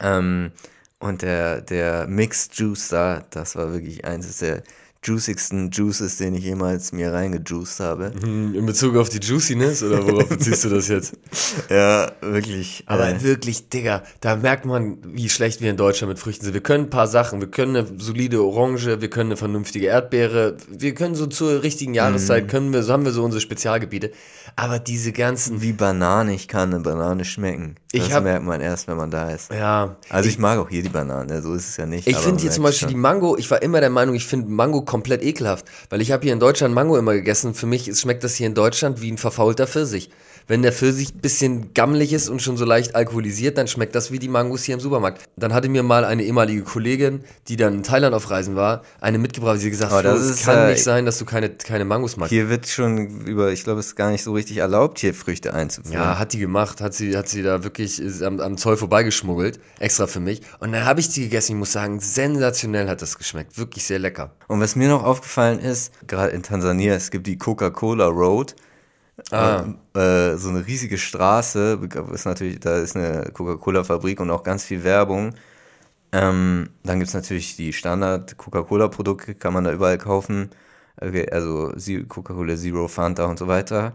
[0.00, 0.52] Ähm,
[1.00, 4.62] und der, der Mixed Juice da, das war wirklich eines der
[5.04, 8.12] juicigsten Juices, den ich jemals mir reingejuiced habe.
[8.24, 11.16] Mhm, in Bezug auf die Juiciness oder worauf beziehst du das jetzt?
[11.70, 12.84] ja, wirklich.
[12.86, 16.54] Aber äh, wirklich, Digga, da merkt man, wie schlecht wir in Deutschland mit Früchten sind.
[16.54, 17.40] Wir können ein paar Sachen.
[17.40, 20.56] Wir können eine solide Orange, wir können eine vernünftige Erdbeere.
[20.68, 22.48] Wir können so zur richtigen Jahreszeit, mhm.
[22.48, 24.10] können wir, so haben wir so unsere Spezialgebiete.
[24.56, 25.60] Aber diese ganzen.
[25.60, 27.76] Wie bananig kann eine Banane schmecken?
[27.92, 29.52] Das hab, merkt man erst, wenn man da ist.
[29.52, 29.96] Ja.
[30.08, 32.06] Also ich, ich mag auch hier die Banane, so ist es ja nicht.
[32.06, 32.94] Ich finde hier zum Beispiel schon.
[32.94, 36.22] die Mango, ich war immer der Meinung, ich finde Mango komplett ekelhaft, weil ich habe
[36.22, 37.52] hier in Deutschland Mango immer gegessen.
[37.52, 40.08] Für mich schmeckt das hier in Deutschland wie ein verfaulter Pfirsich.
[40.46, 44.12] Wenn der Pfirsich ein bisschen gammelig ist und schon so leicht alkoholisiert, dann schmeckt das
[44.12, 45.22] wie die Mangos hier im Supermarkt.
[45.36, 49.18] Dann hatte mir mal eine ehemalige Kollegin, die dann in Thailand auf Reisen war, eine
[49.18, 52.30] mitgebracht, sie gesagt, hat, es kann äh, nicht sein, dass du keine, keine Mangos magst.
[52.30, 55.54] Hier wird schon über, ich glaube, es ist gar nicht so richtig erlaubt, hier Früchte
[55.54, 55.94] einzuführen.
[55.94, 60.06] Ja, hat die gemacht, hat sie, hat sie da wirklich am, am Zoll vorbeigeschmuggelt, extra
[60.06, 60.42] für mich.
[60.60, 63.98] Und dann habe ich die gegessen, ich muss sagen, sensationell hat das geschmeckt, wirklich sehr
[63.98, 64.32] lecker.
[64.48, 68.54] Und was mir noch aufgefallen ist, gerade in Tansania, es gibt die Coca-Cola Road.
[69.30, 69.64] Ah.
[69.94, 71.78] Äh, so eine riesige Straße,
[72.12, 75.34] ist natürlich, da ist eine Coca-Cola-Fabrik und auch ganz viel Werbung.
[76.12, 80.50] Ähm, dann gibt es natürlich die Standard-Coca-Cola-Produkte, kann man da überall kaufen.
[81.00, 81.72] Okay, also
[82.08, 83.94] Coca-Cola Zero, Fanta und so weiter.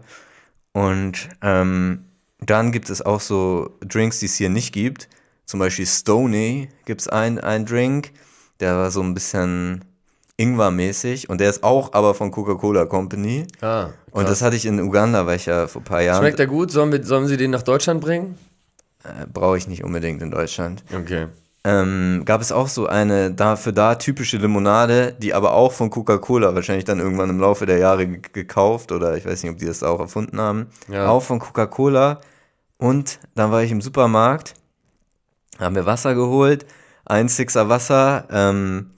[0.72, 2.04] Und ähm,
[2.40, 5.08] dann gibt es auch so Drinks, die es hier nicht gibt.
[5.44, 8.12] Zum Beispiel Stony gibt es einen Drink,
[8.60, 9.84] der war so ein bisschen
[10.40, 13.46] Ingwer-mäßig und der ist auch aber von Coca-Cola Company.
[13.60, 13.92] Ah, krass.
[14.12, 16.18] und das hatte ich in Uganda, weil ich ja vor ein paar Jahren.
[16.22, 16.70] Schmeckt der gut?
[16.70, 18.38] Sollen, wir, sollen sie den nach Deutschland bringen?
[19.04, 20.82] Äh, Brauche ich nicht unbedingt in Deutschland.
[20.94, 21.26] Okay.
[21.64, 26.54] ähm, gab es auch so eine dafür da typische Limonade, die aber auch von Coca-Cola
[26.54, 29.82] wahrscheinlich dann irgendwann im Laufe der Jahre gekauft oder ich weiß nicht, ob die das
[29.82, 30.66] auch erfunden haben.
[30.88, 31.08] Ja.
[31.08, 32.20] Auch von Coca-Cola.
[32.78, 34.54] Und dann war ich im Supermarkt,
[35.58, 36.64] haben wir Wasser geholt,
[37.04, 38.90] ein Sixer Wasser, ähm,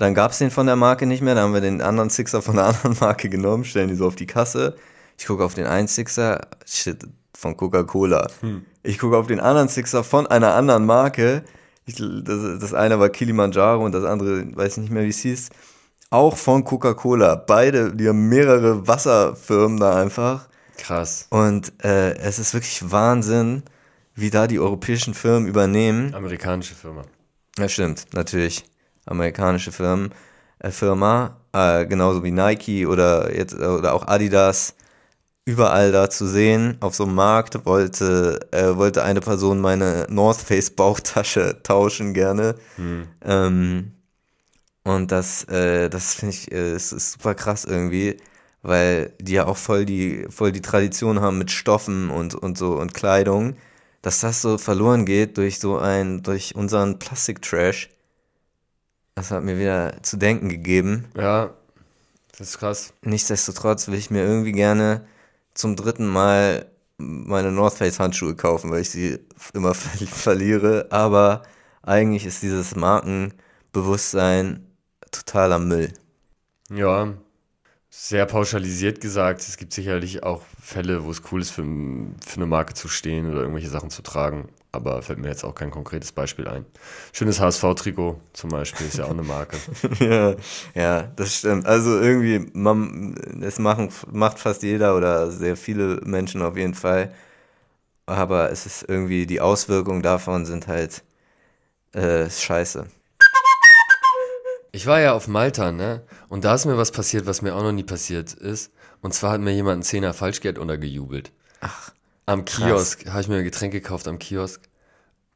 [0.00, 2.40] dann gab es den von der Marke nicht mehr, dann haben wir den anderen Sixer
[2.40, 4.76] von der anderen Marke genommen, stellen die so auf die Kasse.
[5.18, 8.26] Ich gucke auf den einen Sixer, shit, von Coca-Cola.
[8.40, 8.64] Hm.
[8.82, 11.44] Ich gucke auf den anderen Sixer von einer anderen Marke,
[11.84, 15.50] ich, das, das eine war Kilimanjaro und das andere, weiß nicht mehr, wie es hieß,
[16.08, 17.36] auch von Coca-Cola.
[17.36, 20.48] Beide, die haben mehrere Wasserfirmen da einfach.
[20.78, 21.26] Krass.
[21.28, 23.64] Und äh, es ist wirklich Wahnsinn,
[24.14, 26.14] wie da die europäischen Firmen übernehmen.
[26.14, 27.02] Amerikanische Firma.
[27.58, 28.64] Ja, stimmt, natürlich.
[29.10, 30.12] Amerikanische Firmen,
[30.58, 34.74] äh, Firma, äh, genauso wie Nike oder jetzt oder auch Adidas
[35.44, 36.76] überall da zu sehen.
[36.80, 42.54] Auf so einem Markt wollte, äh, wollte eine Person meine North Face Bauchtasche tauschen gerne.
[42.76, 43.08] Hm.
[43.22, 43.92] Ähm,
[44.84, 48.16] und das, äh, das finde ich, äh, ist, ist super krass irgendwie,
[48.62, 52.78] weil die ja auch voll die, voll die Tradition haben mit Stoffen und, und so
[52.78, 53.56] und Kleidung,
[54.02, 57.90] dass das so verloren geht durch so ein, durch unseren Plastiktrash.
[59.20, 61.04] Das hat mir wieder zu denken gegeben.
[61.14, 61.50] Ja,
[62.38, 62.94] das ist krass.
[63.02, 65.06] Nichtsdestotrotz will ich mir irgendwie gerne
[65.52, 66.64] zum dritten Mal
[66.96, 69.18] meine North Face Handschuhe kaufen, weil ich sie
[69.52, 70.86] immer ver verliere.
[70.90, 71.42] Aber
[71.82, 74.66] eigentlich ist dieses Markenbewusstsein
[75.10, 75.92] totaler Müll.
[76.70, 77.12] Ja,
[77.90, 79.42] sehr pauschalisiert gesagt.
[79.42, 81.64] Es gibt sicherlich auch Fälle, wo es cool ist, für,
[82.24, 84.48] für eine Marke zu stehen oder irgendwelche Sachen zu tragen.
[84.72, 86.64] Aber fällt mir jetzt auch kein konkretes Beispiel ein.
[87.12, 89.56] Schönes HSV-Trikot zum Beispiel ist ja auch eine Marke.
[89.98, 90.36] ja,
[90.74, 91.66] ja, das stimmt.
[91.66, 97.12] Also irgendwie, man, es machen, macht fast jeder oder sehr viele Menschen auf jeden Fall.
[98.06, 101.02] Aber es ist irgendwie, die Auswirkungen davon sind halt
[101.92, 102.86] äh, scheiße.
[104.72, 106.02] Ich war ja auf Malta, ne?
[106.28, 108.72] Und da ist mir was passiert, was mir auch noch nie passiert ist.
[109.00, 111.32] Und zwar hat mir jemand einen Zehner Falschgeld untergejubelt.
[111.60, 111.92] Ach.
[112.30, 114.62] Am Kiosk habe ich mir ein Getränk gekauft am Kiosk.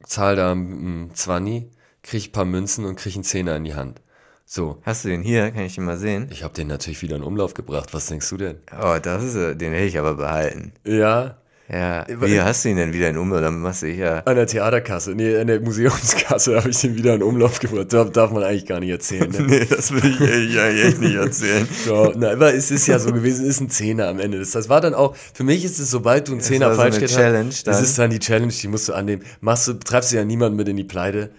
[0.05, 1.69] Zahl da ein 20,
[2.03, 4.01] krieg ein paar Münzen und krieg einen Zehner in die Hand.
[4.47, 4.81] So.
[4.83, 5.51] Hast du den hier?
[5.51, 6.29] Kann ich den mal sehen?
[6.31, 7.93] Ich habe den natürlich wieder in Umlauf gebracht.
[7.95, 8.59] Was denkst du denn?
[8.81, 10.73] Oh, das ist, den hätte ich aber behalten.
[10.85, 11.39] Ja.
[11.67, 13.41] Ja, wie hast du ihn denn wieder in Umlauf?
[13.41, 14.19] Dann machst du ja.
[14.19, 17.91] An der Theaterkasse, nee, an der Museumskasse habe ich den wieder in Umlauf gebracht.
[17.91, 19.31] Das darf man eigentlich gar nicht erzählen.
[19.31, 19.41] Ne?
[19.49, 21.67] nee, das will ich echt, echt nicht erzählen.
[21.87, 24.39] ja, na, aber es ist ja so gewesen, es ist ein Zehner am Ende.
[24.39, 27.49] Das war dann auch, für mich ist es, sobald du einen Zehner falsch so Challenge
[27.49, 29.23] hast, das ist dann die Challenge, die musst du annehmen.
[29.41, 31.31] Machst du, treibst du ja niemanden mit in die Pleite.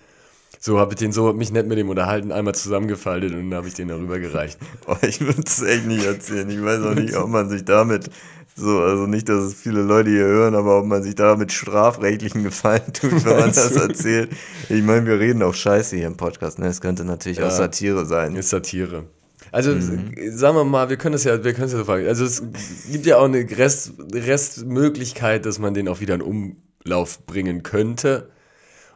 [0.60, 3.68] So habe ich den so mich nett mit dem unterhalten, einmal zusammengefaltet und dann habe
[3.68, 4.58] ich den darüber gereicht.
[4.88, 6.50] Oh, ich würde es echt nicht erzählen.
[6.50, 8.10] Ich weiß auch nicht, ob man sich damit
[8.58, 11.52] so, also nicht, dass es viele Leute hier hören, aber ob man sich da mit
[11.52, 14.32] strafrechtlichen Gefallen tut, wenn man das erzählt.
[14.70, 16.68] Ich meine, wir reden auch Scheiße hier im Podcast, ne?
[16.68, 18.34] Es könnte natürlich ja, auch Satire sein.
[18.34, 19.04] Ist Satire.
[19.52, 20.14] Also mhm.
[20.32, 22.08] sagen wir mal, wir können es ja, wir können es ja so fragen.
[22.08, 22.44] Also es
[22.90, 28.30] gibt ja auch eine Rest, Restmöglichkeit, dass man den auch wieder in Umlauf bringen könnte.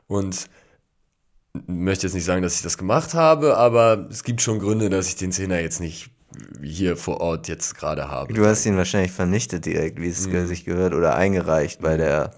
[0.07, 0.49] Und
[1.67, 5.07] möchte jetzt nicht sagen, dass ich das gemacht habe, aber es gibt schon Gründe, dass
[5.07, 6.11] ich den Zehner jetzt nicht
[6.61, 8.33] hier vor Ort jetzt gerade habe.
[8.33, 10.47] Du hast ihn wahrscheinlich vernichtet direkt, wie es mhm.
[10.47, 12.31] sich gehört, oder eingereicht bei der.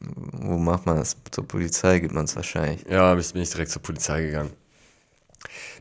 [0.00, 1.16] Wo macht man das?
[1.30, 2.84] Zur Polizei gibt man es wahrscheinlich.
[2.88, 4.52] Ja, bin ich direkt zur Polizei gegangen.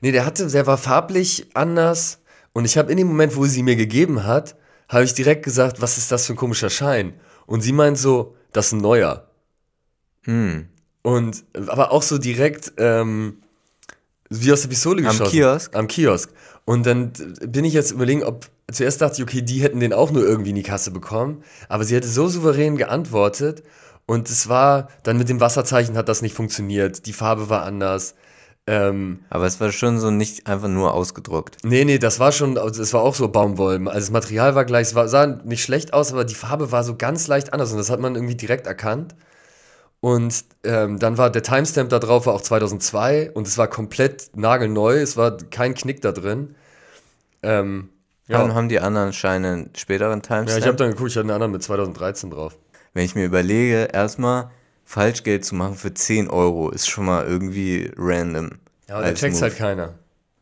[0.01, 2.19] Nee, der hatte, der war farblich anders.
[2.53, 4.55] Und ich habe in dem Moment, wo sie mir gegeben hat,
[4.89, 7.13] habe ich direkt gesagt, was ist das für ein komischer Schein?
[7.45, 9.29] Und sie meint so, das ist ein neuer.
[10.23, 10.67] Hm.
[11.03, 13.41] Und aber auch so direkt ähm,
[14.29, 15.23] wie aus der Pistole geschossen.
[15.23, 15.75] Am Kiosk?
[15.75, 16.31] Am Kiosk.
[16.69, 20.11] Und dann bin ich jetzt überlegen, ob zuerst dachte ich, okay, die hätten den auch
[20.11, 23.63] nur irgendwie in die Kasse bekommen, aber sie hätte so souverän geantwortet
[24.05, 28.15] und es war dann mit dem Wasserzeichen hat das nicht funktioniert, die Farbe war anders.
[28.69, 31.55] Ähm, aber es war schon so nicht einfach nur ausgedruckt.
[31.63, 33.87] Nee, nee, das war schon, es war auch so Baumwoll.
[33.87, 36.83] Also das Material war gleich, es war, sah nicht schlecht aus, aber die Farbe war
[36.83, 39.15] so ganz leicht anders und das hat man irgendwie direkt erkannt.
[39.99, 44.29] Und ähm, dann war der Timestamp da drauf, war auch 2002 und es war komplett
[44.35, 46.55] nagelneu, es war kein Knick da drin.
[47.41, 47.89] Ähm,
[48.27, 48.39] ja.
[48.39, 50.49] Dann haben die anderen Scheine einen späteren Timestamp?
[50.49, 52.57] Ja, ich habe dann geguckt, ich hatte einen anderen mit 2013 drauf.
[52.93, 54.51] Wenn ich mir überlege, erstmal
[54.85, 58.51] Falschgeld zu machen für 10 Euro, ist schon mal irgendwie random.
[58.87, 59.95] Ja, aber da checkt halt keiner.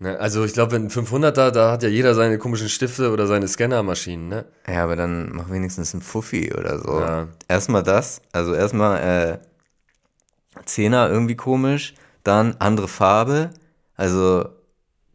[0.06, 0.20] Ne?
[0.20, 4.28] Also ich glaube, wenn 500er, da hat ja jeder seine komischen Stifte oder seine Scannermaschinen,
[4.28, 4.46] ne?
[4.68, 7.00] Ja, aber dann mach wenigstens einen Fuffi oder so.
[7.00, 7.28] Ja.
[7.48, 13.50] Erstmal das, also erstmal äh, Zehner irgendwie komisch, dann andere Farbe,
[13.96, 14.46] also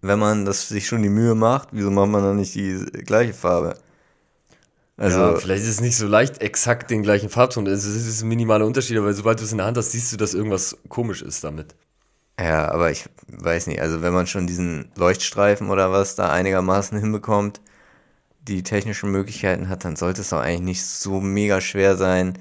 [0.02, 3.32] wenn man das sich schon die Mühe macht, wieso macht man dann nicht die gleiche
[3.32, 3.76] Farbe?
[4.96, 7.66] Also, ja, vielleicht ist es nicht so leicht exakt den gleichen Farbton.
[7.66, 10.16] Es ist ein minimaler Unterschied, aber sobald du es in der Hand hast, siehst du,
[10.16, 11.74] dass irgendwas komisch ist damit.
[12.42, 16.98] Ja, aber ich weiß nicht, also wenn man schon diesen Leuchtstreifen oder was da einigermaßen
[16.98, 17.60] hinbekommt,
[18.42, 22.38] die technischen Möglichkeiten hat, dann sollte es doch eigentlich nicht so mega schwer sein,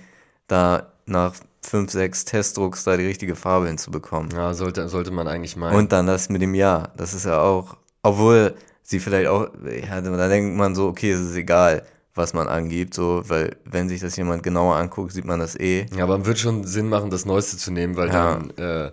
[0.47, 4.31] da nach fünf, sechs Testdrucks da die richtige Farbe hinzubekommen.
[4.31, 5.75] Ja, sollte, sollte man eigentlich meinen.
[5.75, 6.93] Und dann das mit dem Jahr.
[6.95, 9.49] Das ist ja auch, obwohl sie vielleicht auch,
[9.87, 11.83] ja, da denkt man so, okay, es ist egal,
[12.15, 15.85] was man angibt, so, weil wenn sich das jemand genauer anguckt, sieht man das eh.
[15.95, 18.35] ja, aber wird schon Sinn machen, das Neueste zu nehmen, weil Ja.
[18.35, 18.91] dann, äh,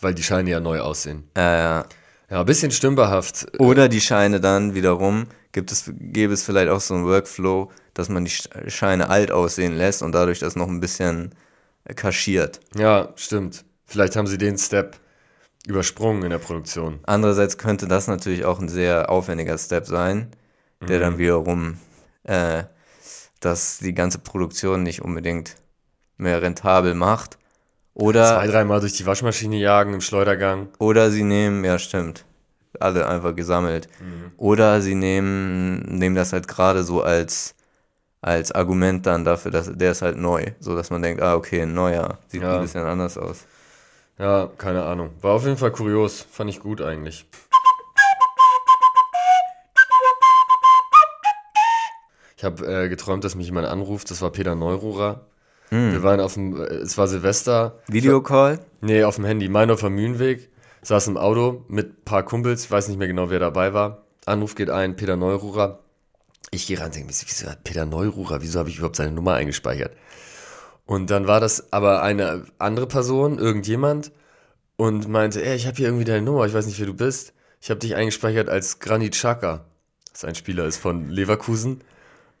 [0.00, 1.28] weil die Scheine ja neu aussehen.
[1.36, 1.84] Äh, ja.
[2.30, 3.46] Ja, ein bisschen stümperhaft.
[3.58, 8.10] Oder die Scheine dann wiederum, gibt es, gäbe es vielleicht auch so einen Workflow, dass
[8.10, 11.34] man die Sch- Scheine alt aussehen lässt und dadurch das noch ein bisschen
[11.84, 12.60] äh, kaschiert.
[12.76, 13.64] Ja, stimmt.
[13.86, 14.98] Vielleicht haben sie den Step
[15.66, 17.00] übersprungen in der Produktion.
[17.04, 20.30] Andererseits könnte das natürlich auch ein sehr aufwendiger Step sein,
[20.86, 21.78] der dann wiederum
[22.24, 22.64] äh,
[23.40, 25.56] das die ganze Produktion nicht unbedingt
[26.18, 27.38] mehr rentabel macht.
[27.98, 30.68] Oder, Zwei, dreimal durch die Waschmaschine jagen im Schleudergang.
[30.78, 32.24] oder sie nehmen, ja stimmt,
[32.78, 33.88] alle einfach gesammelt.
[34.36, 37.56] Oder sie nehmen, nehmen das halt gerade so als,
[38.20, 40.52] als Argument dann dafür, dass der ist halt neu.
[40.60, 42.18] So dass man denkt, ah, okay, ein neuer.
[42.28, 42.54] Sieht Ja.
[42.56, 43.44] ein bisschen anders aus.
[44.16, 45.10] Ja, keine Ahnung.
[45.20, 46.24] War auf jeden Fall kurios.
[46.30, 47.26] Fand ich gut eigentlich.
[52.36, 54.10] Ich habe äh, geträumt, dass mich jemand anruft.
[54.10, 55.22] Das war Peter Neururer.
[55.70, 57.78] Wir waren auf dem, es war Silvester.
[57.88, 58.60] Videocall?
[58.80, 59.48] Nee, auf dem Handy.
[59.48, 60.50] Meinhofer Mühlenweg.
[60.82, 62.64] Saß im Auto mit ein paar Kumpels.
[62.64, 64.04] Ich weiß nicht mehr genau, wer dabei war.
[64.24, 65.80] Anruf geht ein, Peter Neururer.
[66.50, 68.40] Ich gehe ran und denke mir, wieso hat Peter Neururer?
[68.40, 69.92] Wieso habe ich überhaupt seine Nummer eingespeichert?
[70.86, 74.10] Und dann war das aber eine andere Person, irgendjemand,
[74.76, 77.34] und meinte, ey, ich habe hier irgendwie deine Nummer, ich weiß nicht, wer du bist.
[77.60, 79.66] Ich habe dich eingespeichert als Granit Xhaka.
[80.12, 81.82] Das ein Spieler ist von Leverkusen.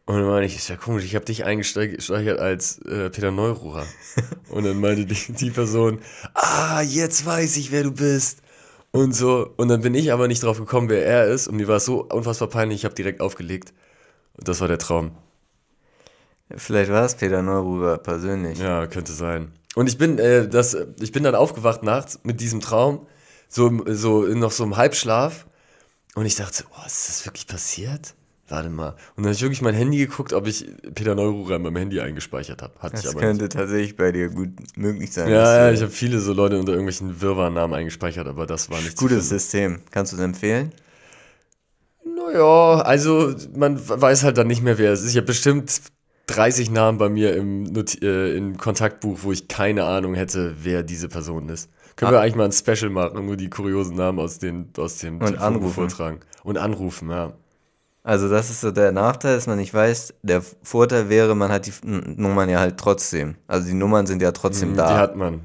[0.08, 3.84] Und dann meine ich, ist ja komisch, ich habe dich eingespeichert als äh, Peter Neururer.
[4.48, 6.00] Und dann meinte die, die Person,
[6.32, 8.38] ah, jetzt weiß ich, wer du bist.
[8.90, 11.46] Und so, und dann bin ich aber nicht drauf gekommen, wer er ist.
[11.46, 13.74] Und mir war es so unfassbar peinlich, ich habe direkt aufgelegt.
[14.32, 15.10] Und das war der Traum.
[16.56, 18.58] Vielleicht war es Peter Neururer persönlich.
[18.58, 19.52] Ja, könnte sein.
[19.74, 23.06] Und ich bin, äh, das, ich bin dann aufgewacht nachts mit diesem Traum,
[23.50, 25.46] so, so in noch so im Halbschlaf.
[26.14, 28.14] Und ich dachte, oh, ist das wirklich passiert?
[28.48, 28.90] Warte mal.
[29.14, 32.00] Und dann habe ich wirklich mein Handy geguckt, ob ich Peter Neururer in meinem Handy
[32.00, 32.72] eingespeichert habe.
[32.82, 35.26] Ich Das könnte tatsächlich bei dir gut möglich sein.
[35.26, 35.34] nicht.
[35.34, 38.96] Ja, ja, ich habe viele so Leute unter irgendwelchen Wirrwarrnamen eingespeichert, aber das war nicht
[38.96, 39.28] Gutes.
[39.28, 39.80] System.
[39.90, 40.72] Kannst du es empfehlen?
[42.04, 45.10] Naja, also man weiß halt dann nicht mehr, wer es ist.
[45.10, 45.82] Ich habe bestimmt
[46.26, 50.82] 30 Namen bei mir im, Not äh, im Kontaktbuch, wo ich keine Ahnung hätte, wer
[50.82, 51.70] diese Person ist.
[51.96, 55.20] Können wir eigentlich mal ein Special machen, nur die kuriosen Namen aus, den, aus dem
[55.20, 55.72] anrufen.
[55.74, 56.20] vortragen.
[56.44, 57.34] Und anrufen, ja.
[58.08, 60.14] Also das ist so der Nachteil, dass man nicht weiß.
[60.22, 63.34] Der Vorteil wäre, man hat die Nummern ja halt trotzdem.
[63.46, 64.96] Also die Nummern sind ja trotzdem Die da.
[64.96, 65.42] hat man.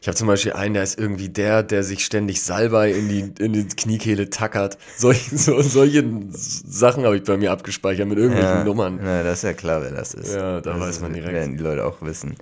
[0.00, 3.44] Ich habe zum Beispiel einen, der ist irgendwie der, der sich ständig Salbei in die,
[3.44, 4.78] in die Kniekehle tackert.
[4.96, 9.00] Solche, so, solche Sachen habe ich bei mir abgespeichert mit irgendwelchen ja, Nummern.
[9.02, 10.34] Na, das ist ja klar, wer das ist.
[10.34, 11.34] Ja, da das weiß man direkt.
[11.34, 12.36] Werden die Leute auch wissen.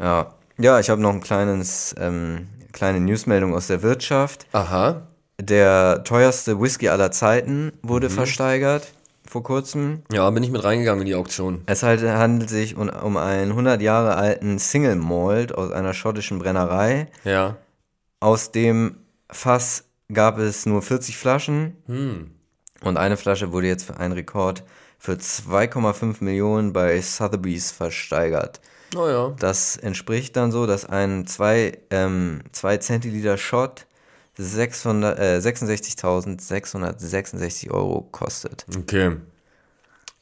[0.00, 4.48] Ja, ja ich habe noch ein kleines, ähm, kleine Newsmeldung aus der Wirtschaft.
[4.50, 5.06] Aha.
[5.40, 8.12] Der teuerste Whisky aller Zeiten wurde Mhm.
[8.12, 8.92] versteigert
[9.26, 10.02] vor kurzem.
[10.12, 11.62] Ja, bin ich mit reingegangen in die Auktion.
[11.66, 16.38] Es halt, handelt sich um, um einen 100 Jahre alten Single Malt aus einer schottischen
[16.40, 17.06] Brennerei.
[17.24, 17.56] Ja.
[18.18, 18.96] Aus dem
[19.30, 22.32] Fass gab es nur 40 Flaschen Hm.
[22.82, 24.64] und eine Flasche wurde jetzt für einen Rekord
[24.98, 28.60] für 2,5 Millionen bei Sotheby's versteigert.
[28.92, 29.32] Naja.
[29.38, 33.86] Das entspricht dann so, dass ein 2 ähm, 2 Zentiliter Shot
[34.36, 38.66] 600, äh, 66.666 Euro kostet.
[38.76, 39.16] Okay.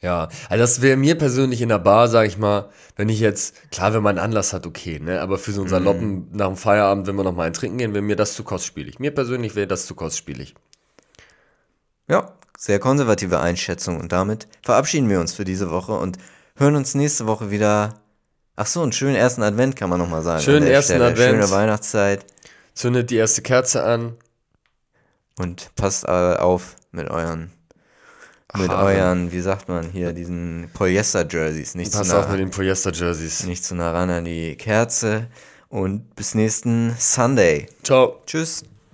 [0.01, 3.69] Ja, also das wäre mir persönlich in der Bar, sag ich mal, wenn ich jetzt,
[3.69, 6.55] klar, wenn man einen Anlass hat, okay, ne, aber für so einen Saloppen nach dem
[6.55, 8.99] Feierabend, wenn wir noch mal einen trinken gehen, wäre mir das zu kostspielig.
[8.99, 10.55] Mir persönlich wäre das zu kostspielig.
[12.07, 16.17] Ja, sehr konservative Einschätzung und damit verabschieden wir uns für diese Woche und
[16.55, 17.95] hören uns nächste Woche wieder.
[18.55, 20.41] Ach so, einen schönen ersten Advent kann man nochmal sagen.
[20.41, 21.07] Schönen ersten Stelle.
[21.07, 21.43] Advent.
[21.43, 22.25] Schöne Weihnachtszeit
[22.79, 24.15] Zündet die erste Kerze an.
[25.37, 27.51] und passt auf mit euren,
[28.57, 28.85] mit Haaren.
[28.87, 31.75] euren, wie sagt man hier, diesen Polyester-Jerseys.
[31.75, 33.43] Nicht, zu Pass nah- auf mit den Polyester-Jerseys.
[33.43, 35.27] nicht zu nah ran an die Kerze
[35.67, 37.67] und bis nächsten Sunday.
[37.83, 38.21] Ciao.
[38.25, 38.63] Tschüss.